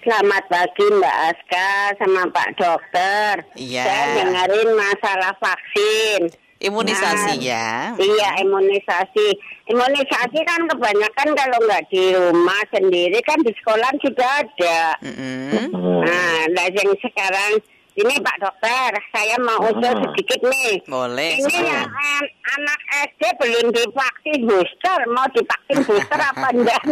Selamat 0.01 0.43
pagi 0.49 0.85
Mbak 0.97 1.17
Aska 1.29 1.93
sama 2.01 2.25
Pak 2.33 2.49
Dokter. 2.57 3.45
Iya. 3.53 3.85
Saya 3.85 4.05
dengerin 4.17 4.73
masalah 4.73 5.37
vaksin. 5.37 6.33
Imunisasi 6.61 7.33
Nah, 7.35 7.41
ya 7.41 7.69
Iya 7.97 8.29
imunisasi. 8.45 9.27
Imunisasi 9.73 10.39
kan 10.45 10.61
kebanyakan 10.69 11.29
kalau 11.33 11.57
nggak 11.65 11.89
di 11.89 12.13
rumah 12.13 12.61
sendiri 12.69 13.17
kan 13.25 13.41
di 13.41 13.49
sekolah 13.57 13.89
juga 13.97 14.45
ada. 14.45 14.81
Mm-mm. 15.01 15.73
Nah, 16.05 16.45
nah 16.53 16.65
yang 16.69 16.93
sekarang 17.01 17.57
ini 17.91 18.15
Pak 18.23 18.39
Dokter, 18.39 18.95
saya 19.11 19.35
mau 19.43 19.67
usul 19.67 19.91
sedikit 19.91 20.39
nih. 20.47 20.79
Boleh 20.87 21.43
Ini 21.43 21.59
yang 21.59 21.91
an- 21.91 22.33
anak 22.55 22.79
SD 23.11 23.35
belum 23.35 23.67
divaksin 23.75 24.47
booster, 24.47 24.99
mau 25.11 25.27
divaksin 25.35 25.83
booster 25.83 26.19
apa 26.23 26.55
enggak? 26.55 26.79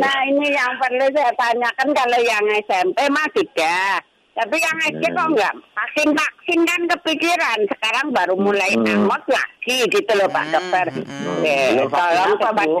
nah 0.00 0.16
ini 0.28 0.52
yang 0.52 0.76
perlu 0.76 1.06
saya 1.16 1.32
tanyakan 1.32 1.88
kalau 1.96 2.20
yang 2.20 2.44
SMP 2.68 2.98
mah 3.08 3.24
tidak. 3.32 4.04
Tapi 4.36 4.56
yang 4.60 4.78
SD 4.92 5.04
kok 5.16 5.28
enggak? 5.32 5.54
Vaksin-vaksin 5.90 6.60
kan 6.62 6.80
kepikiran. 6.88 7.58
Sekarang 7.66 8.06
baru 8.14 8.38
mulai 8.38 8.78
amot 8.78 9.26
lagi 9.26 9.90
gitu 9.90 10.12
loh 10.14 10.30
Pak 10.30 10.44
Dokter. 10.48 10.86
Belum 10.94 11.90
vaksin 11.90 11.90
tolong 11.90 12.30
apa, 12.30 12.42
coba 12.46 12.62
Bu? 12.62 12.78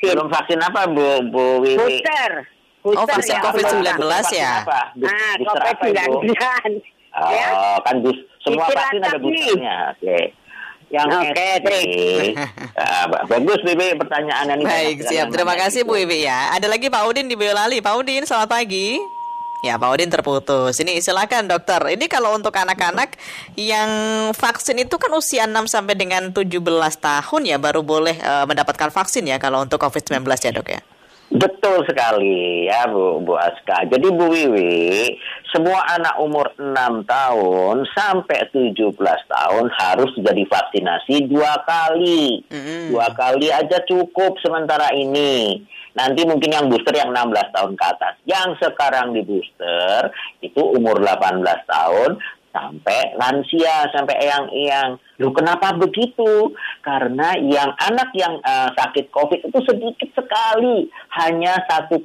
Belum, 0.00 0.26
vaksin 0.32 0.58
apa, 0.64 0.80
Bu, 0.88 1.06
Bu 1.28 1.44
Wiwi? 1.60 1.76
Booster. 1.76 2.32
Oh, 2.80 2.94
Booster 2.96 3.04
vaksin 3.12 3.32
yang 3.36 3.44
COVID-19 3.44 3.76
belum 4.00 4.08
Vaksin 4.08 4.40
ya? 4.40 4.52
Apa? 4.64 4.80
Ah, 5.04 5.32
booster 5.36 5.62
apa, 5.62 5.84
Ibu? 5.84 6.00
COVID-19. 6.00 6.40
Ya. 7.18 7.48
Oh, 7.50 7.78
kan 7.84 7.94
bus, 8.00 8.18
semua 8.40 8.64
Di 8.64 8.74
vaksin 8.74 9.00
ada 9.02 9.18
boosternya. 9.20 9.76
Oke. 9.92 10.18
Yang 10.88 11.06
Oke, 11.12 11.28
SD. 11.28 11.66
Trik. 11.68 12.32
Ah, 12.80 13.04
ba- 13.04 13.26
bagus, 13.28 13.60
Bibi, 13.60 13.92
pertanyaannya 13.92 14.54
nih. 14.56 14.64
Baik 14.64 14.98
siap 15.04 15.28
terima 15.28 15.52
kasih. 15.52 15.84
Bu 15.84 15.98
Iwi 15.98 16.24
ya 16.24 16.54
Ada 16.54 16.64
lagi 16.64 16.88
Pak 16.88 17.04
Udin 17.04 17.28
di 17.28 17.36
Boyolali 17.36 17.84
Pak 17.84 17.92
Udin 17.92 18.24
selamat 18.24 18.48
pagi 18.48 18.96
Ya 19.66 19.74
Pak 19.74 19.90
Udin 19.90 20.06
terputus 20.06 20.78
Ini 20.78 21.02
silakan 21.02 21.50
dokter 21.50 21.82
Ini 21.82 22.06
kalau 22.06 22.30
untuk 22.38 22.54
anak-anak 22.54 23.18
yang 23.58 23.90
vaksin 24.30 24.78
itu 24.78 24.94
kan 25.02 25.10
usia 25.18 25.50
6 25.50 25.66
sampai 25.66 25.98
dengan 25.98 26.30
17 26.30 26.62
tahun 27.02 27.42
ya 27.42 27.58
Baru 27.58 27.82
boleh 27.82 28.14
eh, 28.14 28.44
mendapatkan 28.46 28.94
vaksin 28.94 29.26
ya 29.26 29.42
Kalau 29.42 29.66
untuk 29.66 29.82
COVID-19 29.82 30.22
ya 30.22 30.52
dok 30.54 30.68
ya 30.70 30.80
Betul 31.28 31.84
sekali 31.84 32.64
ya 32.64 32.88
Bu, 32.88 33.20
Bu 33.20 33.36
Aska. 33.36 33.84
Jadi 33.84 34.08
Bu 34.08 34.32
Wiwi, 34.32 35.12
semua 35.52 35.84
anak 35.92 36.16
umur 36.24 36.48
6 36.56 37.04
tahun 37.04 37.84
sampai 37.92 38.48
17 38.48 38.96
tahun 39.28 39.64
harus 39.76 40.08
sudah 40.16 40.32
divaksinasi 40.32 41.28
dua 41.28 41.52
kali. 41.68 42.48
Mm-mm. 42.48 42.96
Dua 42.96 43.12
kali 43.12 43.52
aja 43.52 43.76
cukup 43.84 44.40
sementara 44.40 44.88
ini. 44.96 45.60
Nanti 45.98 46.22
mungkin 46.22 46.54
yang 46.54 46.70
booster 46.70 46.94
yang 46.94 47.10
16 47.10 47.54
tahun 47.58 47.72
ke 47.74 47.84
atas. 47.84 48.14
Yang 48.22 48.62
sekarang 48.62 49.10
di 49.10 49.26
booster 49.26 50.14
itu 50.38 50.62
umur 50.62 51.02
18 51.02 51.42
tahun 51.66 52.22
sampai 52.54 53.14
lansia, 53.18 53.90
sampai 53.92 54.14
eyang-eyang. 54.18 54.98
Loh 55.18 55.32
kenapa 55.34 55.74
begitu? 55.74 56.54
Karena 56.80 57.34
yang 57.38 57.74
anak 57.76 58.14
yang 58.14 58.38
eh, 58.40 58.70
sakit 58.74 59.10
COVID 59.10 59.50
itu 59.50 59.58
sedikit 59.66 60.08
sekali, 60.14 60.86
hanya 61.18 61.58
1,2 61.66 61.98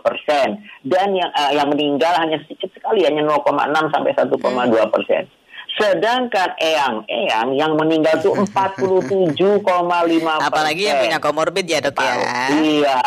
persen. 0.00 0.48
Dan 0.80 1.08
yang 1.12 1.30
eh, 1.32 1.52
yang 1.60 1.68
meninggal 1.68 2.16
hanya 2.18 2.40
sedikit 2.44 2.72
sekali, 2.72 3.04
hanya 3.04 3.24
0,6 3.24 3.92
sampai 3.92 4.12
1,2 4.16 4.94
persen. 4.94 5.24
Sedangkan 5.78 6.56
eyang-eyang 6.58 7.54
yang 7.54 7.72
meninggal 7.78 8.18
itu 8.18 8.32
47,5 8.32 9.36
Apalagi 10.48 10.82
yang 10.88 10.98
punya 10.98 11.18
komorbid 11.22 11.66
ya 11.68 11.78
dok 11.78 12.00
ya 12.00 12.14
Iya, 12.50 13.00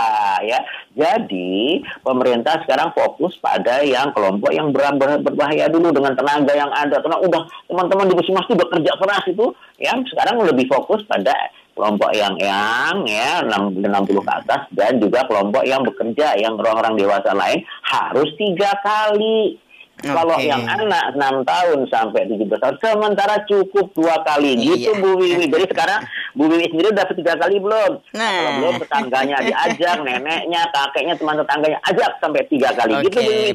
ya. 0.48 0.60
Jadi 0.94 1.82
pemerintah 2.06 2.62
sekarang 2.64 2.94
fokus 2.94 3.34
pada 3.42 3.82
yang 3.82 4.14
kelompok 4.14 4.54
yang 4.54 4.70
berat 4.70 5.02
berat 5.02 5.26
berbahaya 5.26 5.66
dulu 5.66 5.90
dengan 5.90 6.14
tenaga 6.14 6.54
yang 6.54 6.70
ada. 6.70 7.02
Karena 7.02 7.18
udah 7.18 7.42
teman-teman 7.66 8.14
di 8.14 8.16
puskesmas 8.22 8.46
itu 8.46 8.56
bekerja 8.56 8.92
keras 9.02 9.26
itu, 9.26 9.46
yang 9.82 10.06
sekarang 10.06 10.46
lebih 10.46 10.70
fokus 10.70 11.02
pada 11.10 11.34
kelompok 11.74 12.14
yang 12.14 12.38
yang 12.38 13.02
ya 13.10 13.42
60 13.42 13.82
ke 14.06 14.32
atas 14.46 14.62
dan 14.78 15.02
juga 15.02 15.26
kelompok 15.26 15.66
yang 15.66 15.82
bekerja 15.82 16.38
yang 16.38 16.54
orang-orang 16.62 16.94
dewasa 17.02 17.34
lain 17.34 17.66
harus 17.90 18.30
tiga 18.38 18.78
kali. 18.86 19.58
Kalau 20.04 20.36
Oke. 20.36 20.44
yang 20.44 20.68
anak 20.68 21.16
6 21.16 21.48
tahun 21.48 21.80
sampai 21.88 22.28
17 22.28 22.60
tahun 22.60 22.76
sementara 22.84 23.40
cukup 23.48 23.88
dua 23.96 24.20
kali 24.28 24.60
gitu 24.60 24.92
Iya. 24.92 25.00
Bu 25.00 25.16
Wiwi. 25.16 25.48
Jadi 25.48 25.66
sekarang 25.72 26.04
Bu 26.34 26.50
Wiwi 26.50 26.66
sendiri 26.74 26.90
udah 26.90 27.06
tiga 27.14 27.34
kali 27.38 27.62
belum? 27.62 27.92
Nah. 28.18 28.34
Kalau 28.34 28.52
belum 28.58 28.76
tetangganya 28.82 29.38
diajak, 29.46 29.98
neneknya, 30.06 30.62
kakeknya, 30.74 31.14
teman 31.14 31.38
tetangganya 31.38 31.80
ajak 31.86 32.12
sampai 32.18 32.42
tiga 32.50 32.70
kali. 32.74 32.92
gitu 33.06 33.20
Bu 33.22 33.30
Wiwi. 33.30 33.52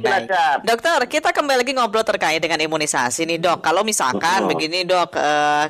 Dokter, 0.62 0.98
kita 1.10 1.34
kembali 1.34 1.66
lagi 1.66 1.72
ngobrol 1.74 2.06
terkait 2.06 2.38
dengan 2.38 2.62
imunisasi 2.62 3.26
nih 3.26 3.38
dok. 3.42 3.58
Kalau 3.66 3.82
misalkan 3.82 4.46
Betul. 4.46 4.50
begini 4.54 4.86
dok, 4.86 5.10
eh, 5.18 5.66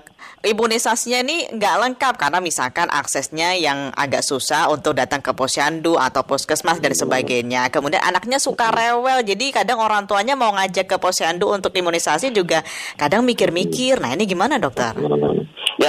imunisasinya 0.52 1.18
ini 1.24 1.36
nggak 1.56 1.74
lengkap 1.88 2.14
karena 2.20 2.38
misalkan 2.44 2.86
aksesnya 2.92 3.56
yang 3.56 3.90
agak 3.96 4.20
susah 4.20 4.68
untuk 4.68 4.92
datang 4.92 5.24
ke 5.24 5.32
posyandu 5.32 5.96
atau 5.96 6.22
puskesmas 6.28 6.78
dan 6.78 6.92
sebagainya. 6.92 7.72
Kemudian 7.72 8.04
anaknya 8.04 8.36
suka 8.36 8.68
rewel, 8.68 9.24
jadi 9.24 9.64
kadang 9.64 9.80
orang 9.80 10.04
tuanya 10.04 10.36
mau 10.36 10.52
ngajak 10.52 10.84
ke 10.84 10.96
posyandu 11.00 11.48
untuk 11.48 11.72
imunisasi 11.72 12.30
juga 12.36 12.60
kadang 13.00 13.24
mikir-mikir. 13.24 13.96
Nah 13.96 14.12
ini 14.12 14.28
gimana 14.28 14.60
dokter? 14.60 14.92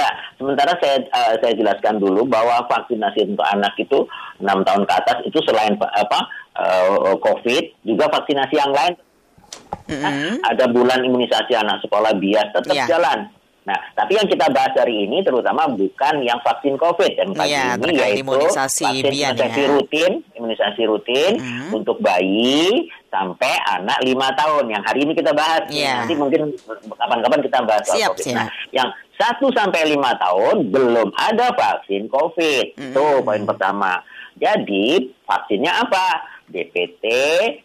Ya, 0.00 0.08
sementara 0.40 0.72
saya 0.80 0.96
eh, 1.04 1.34
saya 1.44 1.52
jelaskan 1.52 2.00
dulu 2.00 2.24
bahwa 2.24 2.64
vaksinasi 2.64 3.28
untuk 3.28 3.44
anak 3.44 3.76
itu 3.76 4.08
6 4.40 4.48
tahun 4.64 4.82
ke 4.88 4.92
atas 4.96 5.18
itu 5.28 5.36
selain 5.44 5.76
apa 5.76 6.18
eh, 6.56 7.14
COVID 7.20 7.64
juga 7.84 8.08
vaksinasi 8.08 8.56
yang 8.56 8.72
lain 8.72 8.96
Mm-mm. 9.90 10.40
ada 10.40 10.64
bulan 10.70 11.04
imunisasi 11.04 11.52
anak 11.52 11.84
sekolah 11.84 12.16
bias 12.16 12.48
tetap 12.54 12.72
Iya. 12.72 12.86
jalan. 12.88 13.28
Nah, 13.60 13.76
tapi 13.92 14.16
yang 14.16 14.24
kita 14.24 14.48
bahas 14.48 14.72
hari 14.72 15.04
ini 15.04 15.20
terutama 15.20 15.68
bukan 15.68 16.24
yang 16.24 16.40
vaksin 16.40 16.74
COVID 16.74 17.12
dan 17.12 17.28
pagi 17.36 17.52
Iya, 17.52 17.76
ini 17.76 17.92
yaitu 17.92 18.24
imunisasi 18.24 18.84
vaksin 18.88 19.04
bian 19.12 19.34
imunisasi 19.36 19.60
ya. 19.60 19.68
rutin, 19.68 20.12
imunisasi 20.32 20.82
rutin 20.88 21.32
Mhm. 21.36 21.68
untuk 21.76 21.96
bayi 22.00 22.88
sampai 23.06 23.52
anak 23.70 24.00
lima 24.00 24.32
tahun. 24.32 24.64
Yang 24.66 24.82
hari 24.88 25.00
ini 25.04 25.12
kita 25.12 25.32
bahas. 25.32 25.62
Iya. 25.68 25.92
Nanti 26.02 26.14
mungkin 26.16 26.42
kapan-kapan 26.90 27.40
kita 27.42 27.58
bahas 27.62 27.82
soal 27.84 27.96
Siap, 28.00 28.10
COVID. 28.16 28.24
siap. 28.24 28.36
Nah, 28.40 28.48
yang 28.72 28.88
satu 29.14 29.46
sampai 29.52 29.80
lima 29.86 30.10
tahun 30.16 30.56
belum 30.72 31.08
ada 31.12 31.46
vaksin 31.52 32.08
COVID. 32.08 32.64
Mhm. 32.80 32.90
Itu 32.90 33.04
poin 33.20 33.44
pertama. 33.44 34.00
Jadi 34.34 35.04
vaksinnya 35.22 35.84
apa? 35.84 36.06
DPT, 36.50 37.04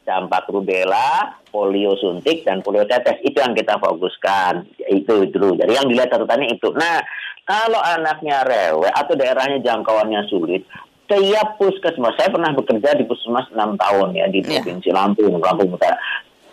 campak 0.05 0.45
rubella, 0.45 1.33
polio 1.49 1.97
suntik 1.97 2.45
dan 2.45 2.61
polio 2.61 2.85
tetes 2.85 3.17
itu 3.19 3.33
yang 3.33 3.57
kita 3.57 3.81
fokuskan 3.81 4.74
itu 4.89 5.29
dulu. 5.31 5.57
Jadi 5.57 5.71
yang 5.73 5.87
dilihat 5.89 6.09
catatannya 6.13 6.53
itu. 6.53 6.69
Nah, 6.73 7.01
kalau 7.45 7.77
anaknya 7.77 8.41
rewel 8.45 8.89
atau 8.89 9.13
daerahnya 9.13 9.61
jangkauannya 9.61 10.25
sulit, 10.29 10.65
tiap 11.05 11.61
puskesmas 11.61 12.17
saya 12.17 12.33
pernah 12.33 12.49
bekerja 12.53 12.97
di 12.97 13.05
puskesmas 13.05 13.45
6 13.53 13.77
tahun 13.77 14.07
ya 14.17 14.25
di 14.29 14.41
Iya. 14.41 14.61
provinsi 14.65 14.89
Lampung, 14.89 15.37
Lampung 15.37 15.69
Utara. 15.73 15.97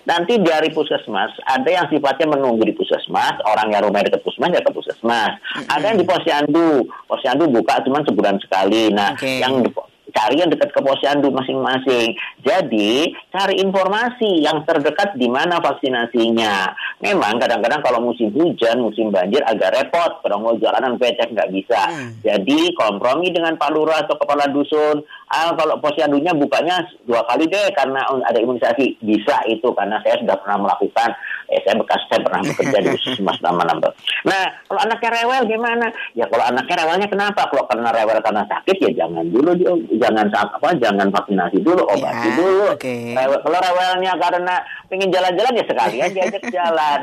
Nanti 0.03 0.35
dari 0.43 0.67
puskesmas 0.75 1.31
ada 1.47 1.71
yang 1.71 1.87
sifatnya 1.87 2.27
menunggu 2.35 2.67
di 2.67 2.75
puskesmas, 2.75 3.39
orang 3.47 3.71
yang 3.71 3.87
rumahnya 3.87 4.11
dekat 4.11 4.27
puskesmas 4.27 4.51
ya 4.51 4.63
ke 4.67 4.75
puskesmas. 4.75 5.33
Ada 5.71 5.95
yang 5.95 5.99
di 6.03 6.07
posyandu, 6.11 6.69
posyandu 7.07 7.47
buka 7.47 7.79
cuma 7.87 8.03
sebulan 8.03 8.37
sekali. 8.43 8.91
Nah, 8.91 9.15
Oke. 9.15 9.39
yang 9.39 9.63
di 9.63 9.71
cari 10.13 10.45
yang 10.45 10.53
dekat 10.53 10.71
ke 10.71 10.81
posyandu 10.85 11.33
masing-masing. 11.33 12.13
Jadi 12.45 13.17
cari 13.33 13.59
informasi 13.65 14.45
yang 14.45 14.63
terdekat 14.69 15.17
di 15.17 15.27
mana 15.27 15.59
vaksinasinya. 15.59 16.77
Memang 17.01 17.41
kadang-kadang 17.41 17.81
kalau 17.81 18.13
musim 18.13 18.31
hujan, 18.37 18.85
musim 18.85 19.09
banjir 19.09 19.41
agak 19.49 19.75
repot, 19.75 20.21
mau 20.43 20.59
jalanan 20.59 20.99
becek 20.99 21.31
nggak 21.33 21.51
bisa. 21.55 21.81
Hmm. 21.89 22.19
Jadi 22.21 22.75
kompromi 22.75 23.31
dengan 23.31 23.55
Pak 23.55 23.71
Lurah 23.71 24.03
atau 24.05 24.19
kepala 24.19 24.51
dusun, 24.51 25.07
ah, 25.33 25.51
kalau 25.57 25.81
posyandunya 25.81 26.31
bukanya 26.31 26.77
dua 27.03 27.25
kali 27.25 27.49
deh 27.49 27.73
karena 27.73 27.99
ada 28.23 28.37
imunisasi 28.37 29.01
bisa 29.01 29.41
itu 29.49 29.65
karena 29.73 29.97
saya 30.05 30.21
sudah 30.21 30.37
pernah 30.39 30.69
melakukan. 30.69 31.11
Eh, 31.49 31.61
saya 31.65 31.77
bekas 31.77 32.01
saya 32.09 32.21
pernah 32.25 32.41
bekerja 32.45 32.79
di 32.81 32.89
puskesmas 32.97 33.37
nama-nama. 33.45 33.89
Nah, 34.25 34.45
kalau 34.65 34.81
anaknya 34.81 35.11
rewel 35.21 35.43
gimana? 35.45 35.87
Ya 36.17 36.25
kalau 36.25 36.45
anaknya 36.49 36.81
rewelnya 36.81 37.09
kenapa? 37.09 37.45
Kalau 37.49 37.65
karena 37.69 37.93
rewel 37.93 38.19
karena 38.25 38.43
sakit 38.49 38.77
ya 38.81 38.91
jangan 39.05 39.25
dulu 39.29 39.51
dia 39.57 39.73
jangan 40.01 40.33
apa 40.33 40.69
jangan 40.81 41.09
vaksinasi 41.13 41.61
dulu, 41.61 41.85
obati 41.85 42.29
Ya, 42.29 42.37
dulu. 42.37 42.65
oke. 42.73 42.95
Rewel, 43.13 43.39
kalau 43.45 43.59
rewelnya 43.61 44.13
karena 44.17 44.55
pengen 44.89 45.13
jalan-jalan 45.13 45.59
ya 45.61 45.65
sekalian 45.69 46.09
diajak 46.13 46.45
jalan. 46.49 47.01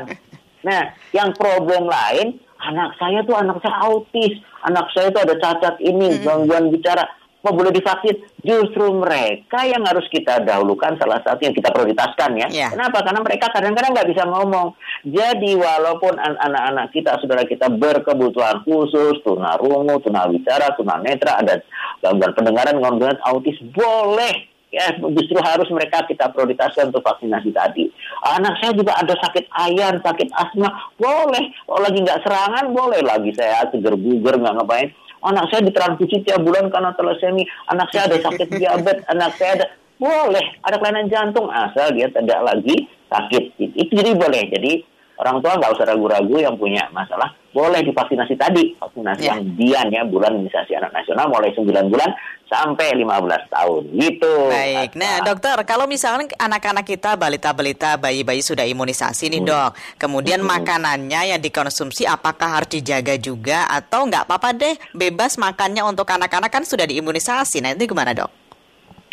Nah, 0.66 0.82
yang 1.14 1.30
problem 1.38 1.86
lain 1.86 2.34
anak 2.60 2.92
saya 2.98 3.22
tuh 3.24 3.38
anak 3.38 3.56
saya 3.64 3.86
autis, 3.86 4.34
anak 4.66 4.90
saya 4.92 5.08
tuh 5.08 5.24
ada 5.24 5.34
cacat 5.38 5.78
ini, 5.80 6.20
gangguan 6.20 6.68
bicara. 6.68 7.06
Apa 7.40 7.56
boleh 7.56 7.72
divaksin? 7.72 8.20
Justru 8.44 8.92
mereka 9.00 9.64
yang 9.64 9.80
harus 9.88 10.04
kita 10.12 10.44
dahulukan 10.44 11.00
salah 11.00 11.24
satu 11.24 11.40
yang 11.40 11.56
kita 11.56 11.72
prioritaskan 11.72 12.36
ya. 12.36 12.48
Ya. 12.52 12.68
Kenapa? 12.68 13.00
Karena 13.00 13.24
mereka 13.24 13.48
kadang-kadang 13.48 13.96
nggak 13.96 14.10
bisa 14.12 14.28
ngomong. 14.28 14.76
Jadi 15.08 15.56
walaupun 15.56 16.20
an- 16.20 16.36
anak-anak 16.36 16.92
kita, 16.92 17.16
saudara 17.16 17.48
kita 17.48 17.72
berkebutuhan 17.72 18.60
khusus, 18.68 19.24
tunarungu, 19.24 20.04
tunawicara, 20.04 20.76
tunanetra, 20.76 21.40
ada 21.40 21.64
gangguan 22.04 22.36
pendengaran, 22.36 22.76
gangguan 22.76 23.16
autis, 23.24 23.56
boleh 23.72 24.52
ya 24.70 24.86
justru 25.02 25.34
harus 25.42 25.66
mereka 25.74 26.06
kita 26.06 26.30
prioritaskan 26.30 26.94
untuk 26.94 27.02
vaksinasi 27.02 27.50
tadi. 27.50 27.90
Anak 28.22 28.62
saya 28.62 28.72
juga 28.76 28.94
ada 28.94 29.14
sakit 29.18 29.50
ayan, 29.50 29.98
sakit 29.98 30.28
asma, 30.30 30.70
boleh. 30.94 31.50
Kalau 31.66 31.82
lagi 31.82 31.98
nggak 31.98 32.22
serangan, 32.22 32.64
boleh 32.70 33.02
lagi 33.02 33.34
saya 33.34 33.66
seger 33.72 33.98
buger 33.98 34.38
nggak 34.38 34.54
ngapain. 34.62 34.88
Anak 35.20 35.52
saya 35.52 35.66
ditransfusi 35.66 36.24
tiap 36.24 36.40
bulan 36.40 36.72
karena 36.72 36.96
telasemi. 36.96 37.44
Anak 37.68 37.92
saya 37.92 38.08
ada 38.08 38.18
sakit 38.28 38.48
diabetes, 38.56 39.04
anak 39.08 39.36
saya 39.36 39.50
ada 39.60 39.66
boleh 40.00 40.46
ada 40.64 40.80
kelainan 40.80 41.12
jantung 41.12 41.52
asal 41.52 41.92
dia 41.92 42.08
tidak 42.08 42.40
lagi 42.40 42.88
sakit. 43.12 43.42
Itu 43.76 43.92
jadi 43.92 44.16
boleh. 44.16 44.48
Jadi 44.48 44.72
orang 45.20 45.36
tua 45.44 45.52
nggak 45.60 45.72
usah 45.76 45.86
ragu-ragu 45.92 46.36
yang 46.40 46.56
punya 46.56 46.88
masalah. 46.96 47.28
Boleh 47.52 47.84
divaksinasi 47.84 48.34
tadi. 48.40 48.72
Vaksinasi 48.80 49.26
Ya. 49.26 49.36
yang 49.36 49.42
dian 49.58 49.86
ya 49.92 50.02
bulan 50.08 50.32
imunisasi 50.38 50.72
anak 50.80 50.96
nasional 50.96 51.28
mulai 51.28 51.52
9 51.52 51.92
bulan 51.92 52.08
sampai 52.48 52.98
15 52.98 53.46
tahun. 53.46 53.82
Gitu. 53.94 54.34
Baik, 54.50 54.98
nah 54.98 55.22
dokter, 55.22 55.54
kalau 55.62 55.86
misalnya 55.86 56.30
anak-anak 56.34 56.82
kita, 56.82 57.14
balita-balita, 57.14 57.94
bayi-bayi 57.94 58.42
sudah 58.42 58.66
imunisasi 58.66 59.30
nih 59.30 59.42
dok, 59.46 59.76
kemudian 60.00 60.42
makanannya 60.42 61.36
yang 61.36 61.40
dikonsumsi 61.42 62.10
apakah 62.10 62.58
harus 62.58 62.74
dijaga 62.74 63.14
juga? 63.20 63.70
Atau 63.70 64.10
nggak 64.10 64.26
apa-apa 64.26 64.50
deh, 64.50 64.74
bebas 64.90 65.38
makannya 65.38 65.86
untuk 65.86 66.10
anak-anak 66.10 66.50
kan 66.50 66.66
sudah 66.66 66.90
diimunisasi, 66.90 67.62
nah 67.62 67.70
itu 67.70 67.86
gimana 67.86 68.14
dok? 68.14 68.39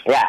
Ya, 0.07 0.23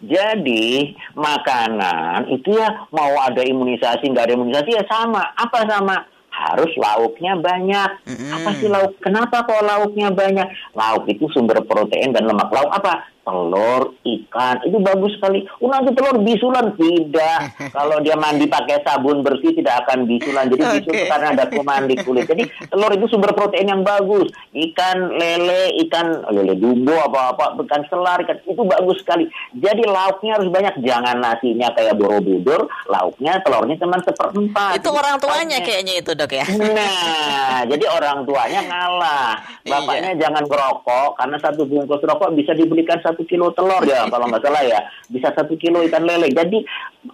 jadi 0.00 0.96
makanan 1.12 2.32
itu 2.32 2.56
ya 2.56 2.88
mau 2.88 3.12
ada 3.20 3.44
imunisasi 3.44 4.08
nggak 4.08 4.30
ada 4.30 4.34
imunisasi 4.34 4.70
ya 4.72 4.84
sama. 4.88 5.20
Apa 5.36 5.68
sama? 5.68 6.06
Harus 6.32 6.70
lauknya 6.78 7.34
banyak. 7.34 7.90
Mm-mm. 8.06 8.30
Apa 8.30 8.50
sih 8.56 8.70
lauk? 8.70 8.94
Kenapa 9.02 9.42
kok 9.42 9.58
lauknya 9.58 10.14
banyak? 10.14 10.48
Lauk 10.72 11.04
itu 11.10 11.26
sumber 11.34 11.60
protein 11.66 12.14
dan 12.14 12.30
lemak. 12.30 12.48
Lauk 12.48 12.70
apa? 12.70 13.10
Telur, 13.28 13.92
ikan, 14.00 14.56
itu 14.64 14.80
bagus 14.80 15.12
sekali. 15.20 15.44
Oh, 15.60 15.68
nanti 15.68 15.92
telur 15.92 16.16
bisulan 16.24 16.72
tidak. 16.80 17.52
Kalau 17.76 18.00
dia 18.00 18.16
mandi 18.16 18.48
pakai 18.48 18.80
sabun 18.80 19.20
bersih 19.20 19.52
tidak 19.52 19.84
akan 19.84 20.08
bisulan. 20.08 20.48
Jadi 20.48 20.64
bisul 20.80 20.96
karena 21.04 21.36
ada 21.36 21.44
kuman 21.52 21.84
di 21.84 22.00
kulit. 22.00 22.24
Jadi 22.24 22.48
telur 22.72 22.88
itu 22.96 23.04
sumber 23.12 23.36
protein 23.36 23.68
yang 23.68 23.84
bagus. 23.84 24.32
Ikan 24.56 25.12
lele, 25.12 25.76
ikan 25.84 26.24
lele 26.32 26.56
dumbo 26.56 26.96
apa-apa, 26.96 27.60
ikan 27.68 27.84
selar, 27.92 28.24
ikan 28.24 28.40
itu 28.48 28.62
bagus 28.64 28.96
sekali. 29.04 29.28
Jadi 29.60 29.84
lauknya 29.84 30.40
harus 30.40 30.48
banyak. 30.48 30.80
Jangan 30.80 31.20
nasinya 31.20 31.68
kayak 31.76 32.00
borobudur, 32.00 32.64
lauknya 32.88 33.44
telurnya 33.44 33.76
cuma 33.76 34.00
seperempat. 34.00 34.80
itu 34.80 34.88
orang 34.88 35.20
tuanya 35.20 35.60
kayaknya 35.60 36.00
itu 36.00 36.16
dok 36.16 36.32
ya? 36.32 36.46
Nah, 36.48 37.60
jadi 37.68 37.84
orang 37.92 38.24
tuanya 38.24 38.64
ngalah. 38.64 39.34
Iya. 39.68 39.72
Bapaknya 39.76 40.12
jangan 40.16 40.44
merokok 40.48 41.18
karena 41.20 41.36
satu 41.42 41.68
bungkus 41.68 42.00
rokok 42.00 42.32
bisa 42.32 42.56
dibelikan 42.56 42.96
satu 43.04 43.17
kilo 43.24 43.50
telur 43.56 43.82
ya 43.82 44.06
kalau 44.06 44.28
nggak 44.28 44.44
salah 44.44 44.62
ya. 44.62 44.80
Bisa 45.08 45.32
satu 45.32 45.58
kilo 45.58 45.82
ikan 45.88 46.04
lele. 46.04 46.30
Jadi 46.30 46.62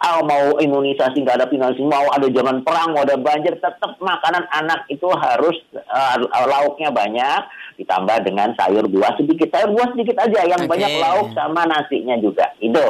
ah, 0.02 0.20
mau 0.20 0.58
imunisasi 0.60 1.22
nggak 1.22 1.40
ada 1.40 1.46
imunisasi, 1.48 1.80
mau 1.86 2.10
ada 2.12 2.26
zaman 2.28 2.60
perang, 2.66 2.92
mau 2.92 3.06
ada 3.06 3.16
banjir, 3.16 3.56
tetap 3.56 3.96
makanan 4.02 4.44
anak 4.52 4.84
itu 4.92 5.06
harus 5.14 5.56
ah, 5.88 6.18
lauknya 6.44 6.90
banyak 6.92 7.40
ditambah 7.80 8.18
dengan 8.26 8.52
sayur 8.58 8.84
buah 8.90 9.16
sedikit. 9.16 9.48
Sayur 9.54 9.72
buah 9.72 9.88
sedikit 9.94 10.16
aja, 10.20 10.40
yang 10.44 10.66
Oke. 10.66 10.70
banyak 10.74 10.92
lauk 11.00 11.32
sama 11.32 11.64
nasinya 11.64 12.18
juga. 12.20 12.50
Itu. 12.60 12.82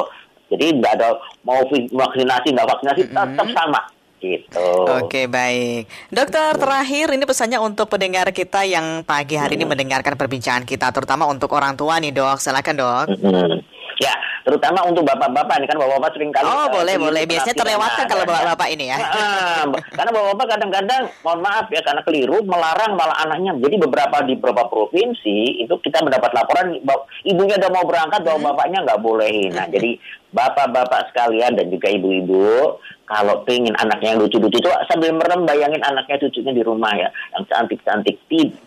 Jadi 0.45 0.77
nggak 0.77 0.93
ada 1.01 1.17
mau 1.41 1.65
vaksinasi 1.69 2.53
nggak 2.53 2.69
vaksinasi 2.69 3.01
tetap 3.09 3.47
sama. 3.49 3.81
Gitu. 4.15 4.69
Oke 5.05 5.29
baik, 5.29 5.85
dokter 6.09 6.57
terakhir 6.57 7.13
ini 7.13 7.23
pesannya 7.29 7.61
untuk 7.61 7.91
pendengar 7.91 8.25
kita 8.33 8.65
yang 8.65 9.05
pagi 9.05 9.37
hari 9.37 9.53
ini 9.53 9.69
mendengarkan 9.69 10.17
perbincangan 10.17 10.65
kita, 10.65 10.89
terutama 10.89 11.29
untuk 11.29 11.53
orang 11.53 11.77
tua 11.77 12.01
nih 12.01 12.09
dok, 12.09 12.41
silakan 12.41 12.75
dok. 12.79 13.05
Mm-mm. 13.11 13.61
Ya, 13.95 14.11
terutama 14.43 14.83
untuk 14.83 15.07
bapak-bapak 15.07 15.55
ini 15.61 15.71
kan 15.71 15.79
bapak-bapak 15.79 16.11
sering 16.19 16.31
kali. 16.33 16.43
Oh 16.43 16.67
eh, 16.67 16.67
boleh 16.67 16.95
boleh, 16.99 17.23
biasanya 17.23 17.55
terlewatkan 17.55 18.05
kalau 18.11 18.23
ya. 18.23 18.27
bapak-bapak 18.27 18.67
ini 18.75 18.85
ya. 18.91 18.97
Karena 19.95 20.11
bapak-bapak 20.11 20.47
kadang-kadang, 20.51 21.01
mohon 21.23 21.39
maaf 21.39 21.67
ya, 21.71 21.79
karena 21.79 22.01
keliru 22.03 22.43
melarang 22.43 22.91
malah 22.99 23.23
anaknya. 23.23 23.55
Jadi 23.55 23.75
beberapa 23.79 24.19
di 24.27 24.35
beberapa 24.35 24.67
provinsi 24.67 25.63
itu 25.63 25.75
kita 25.79 26.03
mendapat 26.03 26.27
laporan 26.35 26.75
ibunya 27.23 27.55
udah 27.55 27.71
mau 27.71 27.87
berangkat, 27.87 28.19
bahwa 28.27 28.39
Hmm. 28.41 28.47
bapaknya 28.51 28.79
nggak 28.83 28.99
bolehin. 28.99 29.51
Nah, 29.55 29.67
jadi 29.71 29.95
bapak-bapak 30.35 31.15
sekalian 31.15 31.55
dan 31.55 31.71
juga 31.71 31.87
ibu-ibu, 31.87 32.83
kalau 33.05 33.45
pengen 33.45 33.77
anaknya 33.77 34.17
yang 34.17 34.21
lucu-lucu 34.25 34.57
itu 34.57 34.69
sambil 34.89 35.13
merem 35.13 35.45
bayangin 35.45 35.81
anaknya 35.85 36.25
cucunya 36.25 36.53
di 36.57 36.63
rumah 36.65 36.93
ya, 36.97 37.09
yang 37.37 37.45
cantik-cantik. 37.45 38.17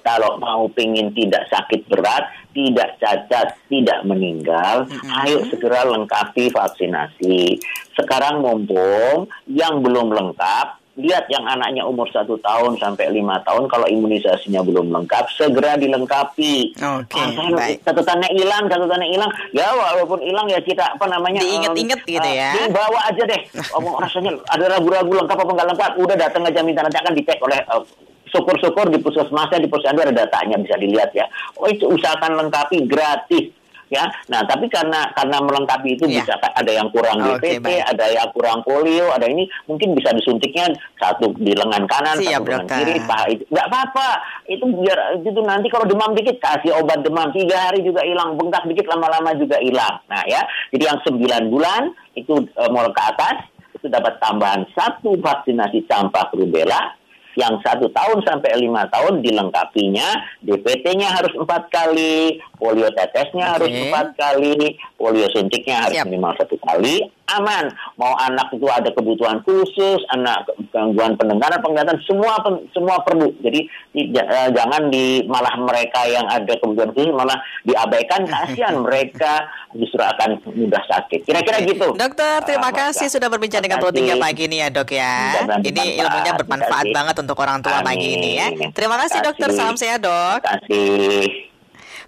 Kalau 0.07 0.39
mau 0.39 0.71
pengen 0.73 1.11
tidak 1.13 1.51
sakit 1.51 1.91
berat, 1.91 2.31
tidak 2.55 2.97
cacat, 3.03 3.59
tidak 3.69 4.01
meninggal, 4.07 4.87
ayo 5.27 5.43
segera 5.51 5.85
lengkapi 5.85 6.49
vaksinasi. 6.55 7.59
Sekarang 7.99 8.41
mumpung 8.41 9.27
yang 9.51 9.83
belum 9.83 10.15
lengkap, 10.15 10.67
lihat 10.99 11.31
yang 11.31 11.47
anaknya 11.47 11.87
umur 11.87 12.11
satu 12.11 12.35
tahun 12.43 12.75
sampai 12.77 13.15
lima 13.15 13.39
tahun 13.47 13.71
kalau 13.71 13.87
imunisasinya 13.87 14.67
belum 14.67 14.91
lengkap 14.91 15.31
segera 15.31 15.79
dilengkapi. 15.79 16.75
Oke, 16.75 17.15
Ah, 17.15 17.31
saya 17.31 17.51
baik. 17.55 17.77
catatannya 17.87 18.29
hilang, 18.35 18.67
catatannya 18.67 19.09
hilang. 19.09 19.31
Ya 19.55 19.71
walaupun 19.71 20.19
hilang 20.19 20.51
ya 20.51 20.59
kita 20.59 20.83
apa 20.83 21.07
namanya? 21.07 21.39
Diinget-inget 21.39 22.03
em, 22.03 22.11
gitu 22.19 22.29
ya. 22.29 22.51
Dibawa 22.53 22.99
aja 23.07 23.23
deh. 23.23 23.43
Oh, 23.79 23.95
rasanya 23.97 24.35
ada 24.51 24.65
ragu-ragu 24.75 25.13
lengkap 25.15 25.39
apa 25.39 25.53
nggak 25.55 25.69
lengkap. 25.71 25.93
Udah 26.03 26.17
datang 26.19 26.43
aja 26.43 26.61
minta 26.67 26.83
nanti 26.83 26.99
akan 26.99 27.15
dicek 27.15 27.39
oleh 27.39 27.63
eh, 27.63 27.83
syukur-syukur 28.29 28.91
di 28.91 28.99
puskesmasnya 28.99 29.63
di 29.63 29.71
posyandu 29.71 30.03
ada 30.03 30.27
datanya 30.27 30.59
bisa 30.59 30.75
dilihat 30.77 31.15
ya. 31.15 31.25
Oh 31.57 31.71
itu 31.71 31.87
usahakan 31.87 32.43
lengkapi 32.43 32.85
gratis 32.85 33.55
ya. 33.89 34.05
Nah 34.29 34.45
tapi 34.45 34.69
karena 34.69 35.09
karena 35.13 35.41
melengkapi 35.41 35.97
itu 35.97 36.05
Iya. 36.09 36.25
bisa 36.25 36.35
ada 36.41 36.71
yang 36.73 36.89
kurang 36.89 37.21
DPT, 37.21 37.61
baik. 37.61 37.83
ada 37.85 38.07
yang 38.09 38.29
kurang 38.33 38.59
polio, 38.63 39.13
ada 39.13 39.27
ini 39.27 39.45
mungkin 39.65 39.93
bisa 39.93 40.13
disuntiknya 40.13 40.69
satu 40.97 41.33
di 41.37 41.53
lengan 41.53 41.85
kanan, 41.85 42.17
Siap, 42.17 42.41
satu 42.41 42.49
lengan 42.49 42.65
dokter. 42.65 42.77
kiri, 42.81 42.97
paha 43.05 43.25
itu 43.29 43.43
nggak 43.49 43.67
apa-apa. 43.69 44.09
Itu 44.49 44.65
biar 44.73 44.99
itu 45.19 45.41
nanti 45.43 45.67
kalau 45.69 45.85
demam 45.85 46.13
dikit 46.13 46.37
kasih 46.39 46.73
obat 46.79 47.05
demam 47.05 47.29
tiga 47.31 47.69
hari 47.69 47.81
juga 47.81 48.01
hilang, 48.03 48.37
bengkak 48.37 48.65
dikit 48.65 48.89
lama-lama 48.89 49.33
juga 49.37 49.61
hilang. 49.61 50.01
Nah 50.09 50.25
ya, 50.25 50.41
jadi 50.71 50.95
yang 50.95 50.99
9 51.05 51.53
bulan 51.53 51.83
itu 52.15 52.35
eh, 52.45 52.71
mau 52.73 52.85
ke 52.89 53.03
atas 53.03 53.37
itu 53.75 53.87
dapat 53.87 54.19
tambahan 54.19 54.67
satu 54.75 55.15
vaksinasi 55.23 55.87
campak 55.87 56.35
rubella 56.35 56.98
yang 57.39 57.55
satu 57.63 57.87
tahun 57.95 58.19
sampai 58.27 58.59
lima 58.59 58.91
tahun 58.91 59.23
dilengkapinya 59.23 60.43
DPT-nya 60.43 61.07
harus 61.07 61.31
empat 61.39 61.71
kali, 61.71 62.43
polio 62.59 62.91
tetesnya 62.91 63.55
harus 63.55 63.71
Oke. 63.71 63.79
empat 63.87 64.07
kali, 64.19 64.75
polio 64.99 65.31
suntiknya 65.31 65.87
harus 65.87 66.03
Siap. 66.03 66.11
minimal 66.11 66.35
satu 66.35 66.59
kali, 66.59 67.07
aman. 67.31 67.71
Mau 67.95 68.11
anak 68.19 68.51
itu 68.51 68.67
ada 68.67 68.91
kebutuhan 68.91 69.39
khusus, 69.47 70.03
anak 70.11 70.51
gangguan 70.79 71.13
pendengaran, 71.15 71.59
penglihatan, 71.59 71.99
semua 72.07 72.39
semua 72.71 73.03
perlu. 73.03 73.35
Jadi 73.39 73.67
eh, 73.93 74.07
jangan 74.49 74.87
di 74.87 75.27
malah 75.27 75.59
mereka 75.59 76.07
yang 76.07 76.23
ada 76.25 76.55
kebutuhan 76.55 76.95
khusus 76.95 77.11
malah 77.11 77.35
diabaikan, 77.63 78.23
kasihan 78.25 78.79
mereka 78.87 79.43
justru 79.75 79.99
akan 79.99 80.39
mudah 80.49 80.83
sakit. 80.87 81.27
Kira-kira 81.27 81.59
gitu. 81.63 81.93
Dokter, 81.93 82.39
terima 82.47 82.71
Ah, 82.71 82.75
kasih 82.87 83.09
sudah 83.09 83.27
berbincang 83.27 83.59
dengan 83.59 83.81
Pro 83.81 83.91
Terima 83.91 84.15
3 84.15 84.15
kasih. 84.15 84.23
pagi 84.23 84.43
ini 84.45 84.57
ya 84.57 84.69
dok 84.69 84.91
ya. 84.93 85.15
Ini 85.59 85.83
ilmunya 85.99 86.33
bermanfaat 86.37 86.85
kasih. 86.85 86.95
banget 86.95 87.17
untuk 87.19 87.37
orang 87.37 87.59
tua 87.59 87.83
pagi 87.83 88.09
ini 88.13 88.31
ya. 88.37 88.49
Amin. 88.49 88.71
Terima 88.71 88.95
kasih 88.97 89.19
dokter, 89.21 89.49
Terima 89.49 89.59
salam 89.59 89.75
kasih. 89.75 89.83
sehat 89.83 90.01
dok. 90.01 90.41
Terima 90.41 90.53
kasih. 90.63 91.58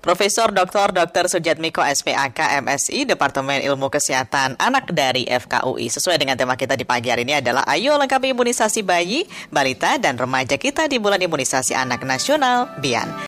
Profesor 0.00 0.48
Dr. 0.48 0.96
Dr. 0.96 1.28
Sujatmiko 1.28 1.84
SPAK 1.84 2.64
MSI 2.64 3.04
Departemen 3.04 3.60
Ilmu 3.60 3.92
Kesehatan 3.92 4.56
Anak 4.56 4.88
dari 4.96 5.28
FKUI. 5.28 5.92
Sesuai 5.92 6.16
dengan 6.16 6.40
tema 6.40 6.56
kita 6.56 6.72
di 6.72 6.88
pagi 6.88 7.12
hari 7.12 7.28
ini 7.28 7.36
adalah 7.36 7.68
ayo 7.68 8.00
lengkapi 8.00 8.32
imunisasi 8.32 8.80
bayi, 8.80 9.28
balita 9.52 10.00
dan 10.00 10.16
remaja 10.16 10.56
kita 10.56 10.88
di 10.88 10.96
bulan 10.96 11.20
imunisasi 11.20 11.76
anak 11.76 12.00
nasional 12.08 12.72
BIAN. 12.80 13.12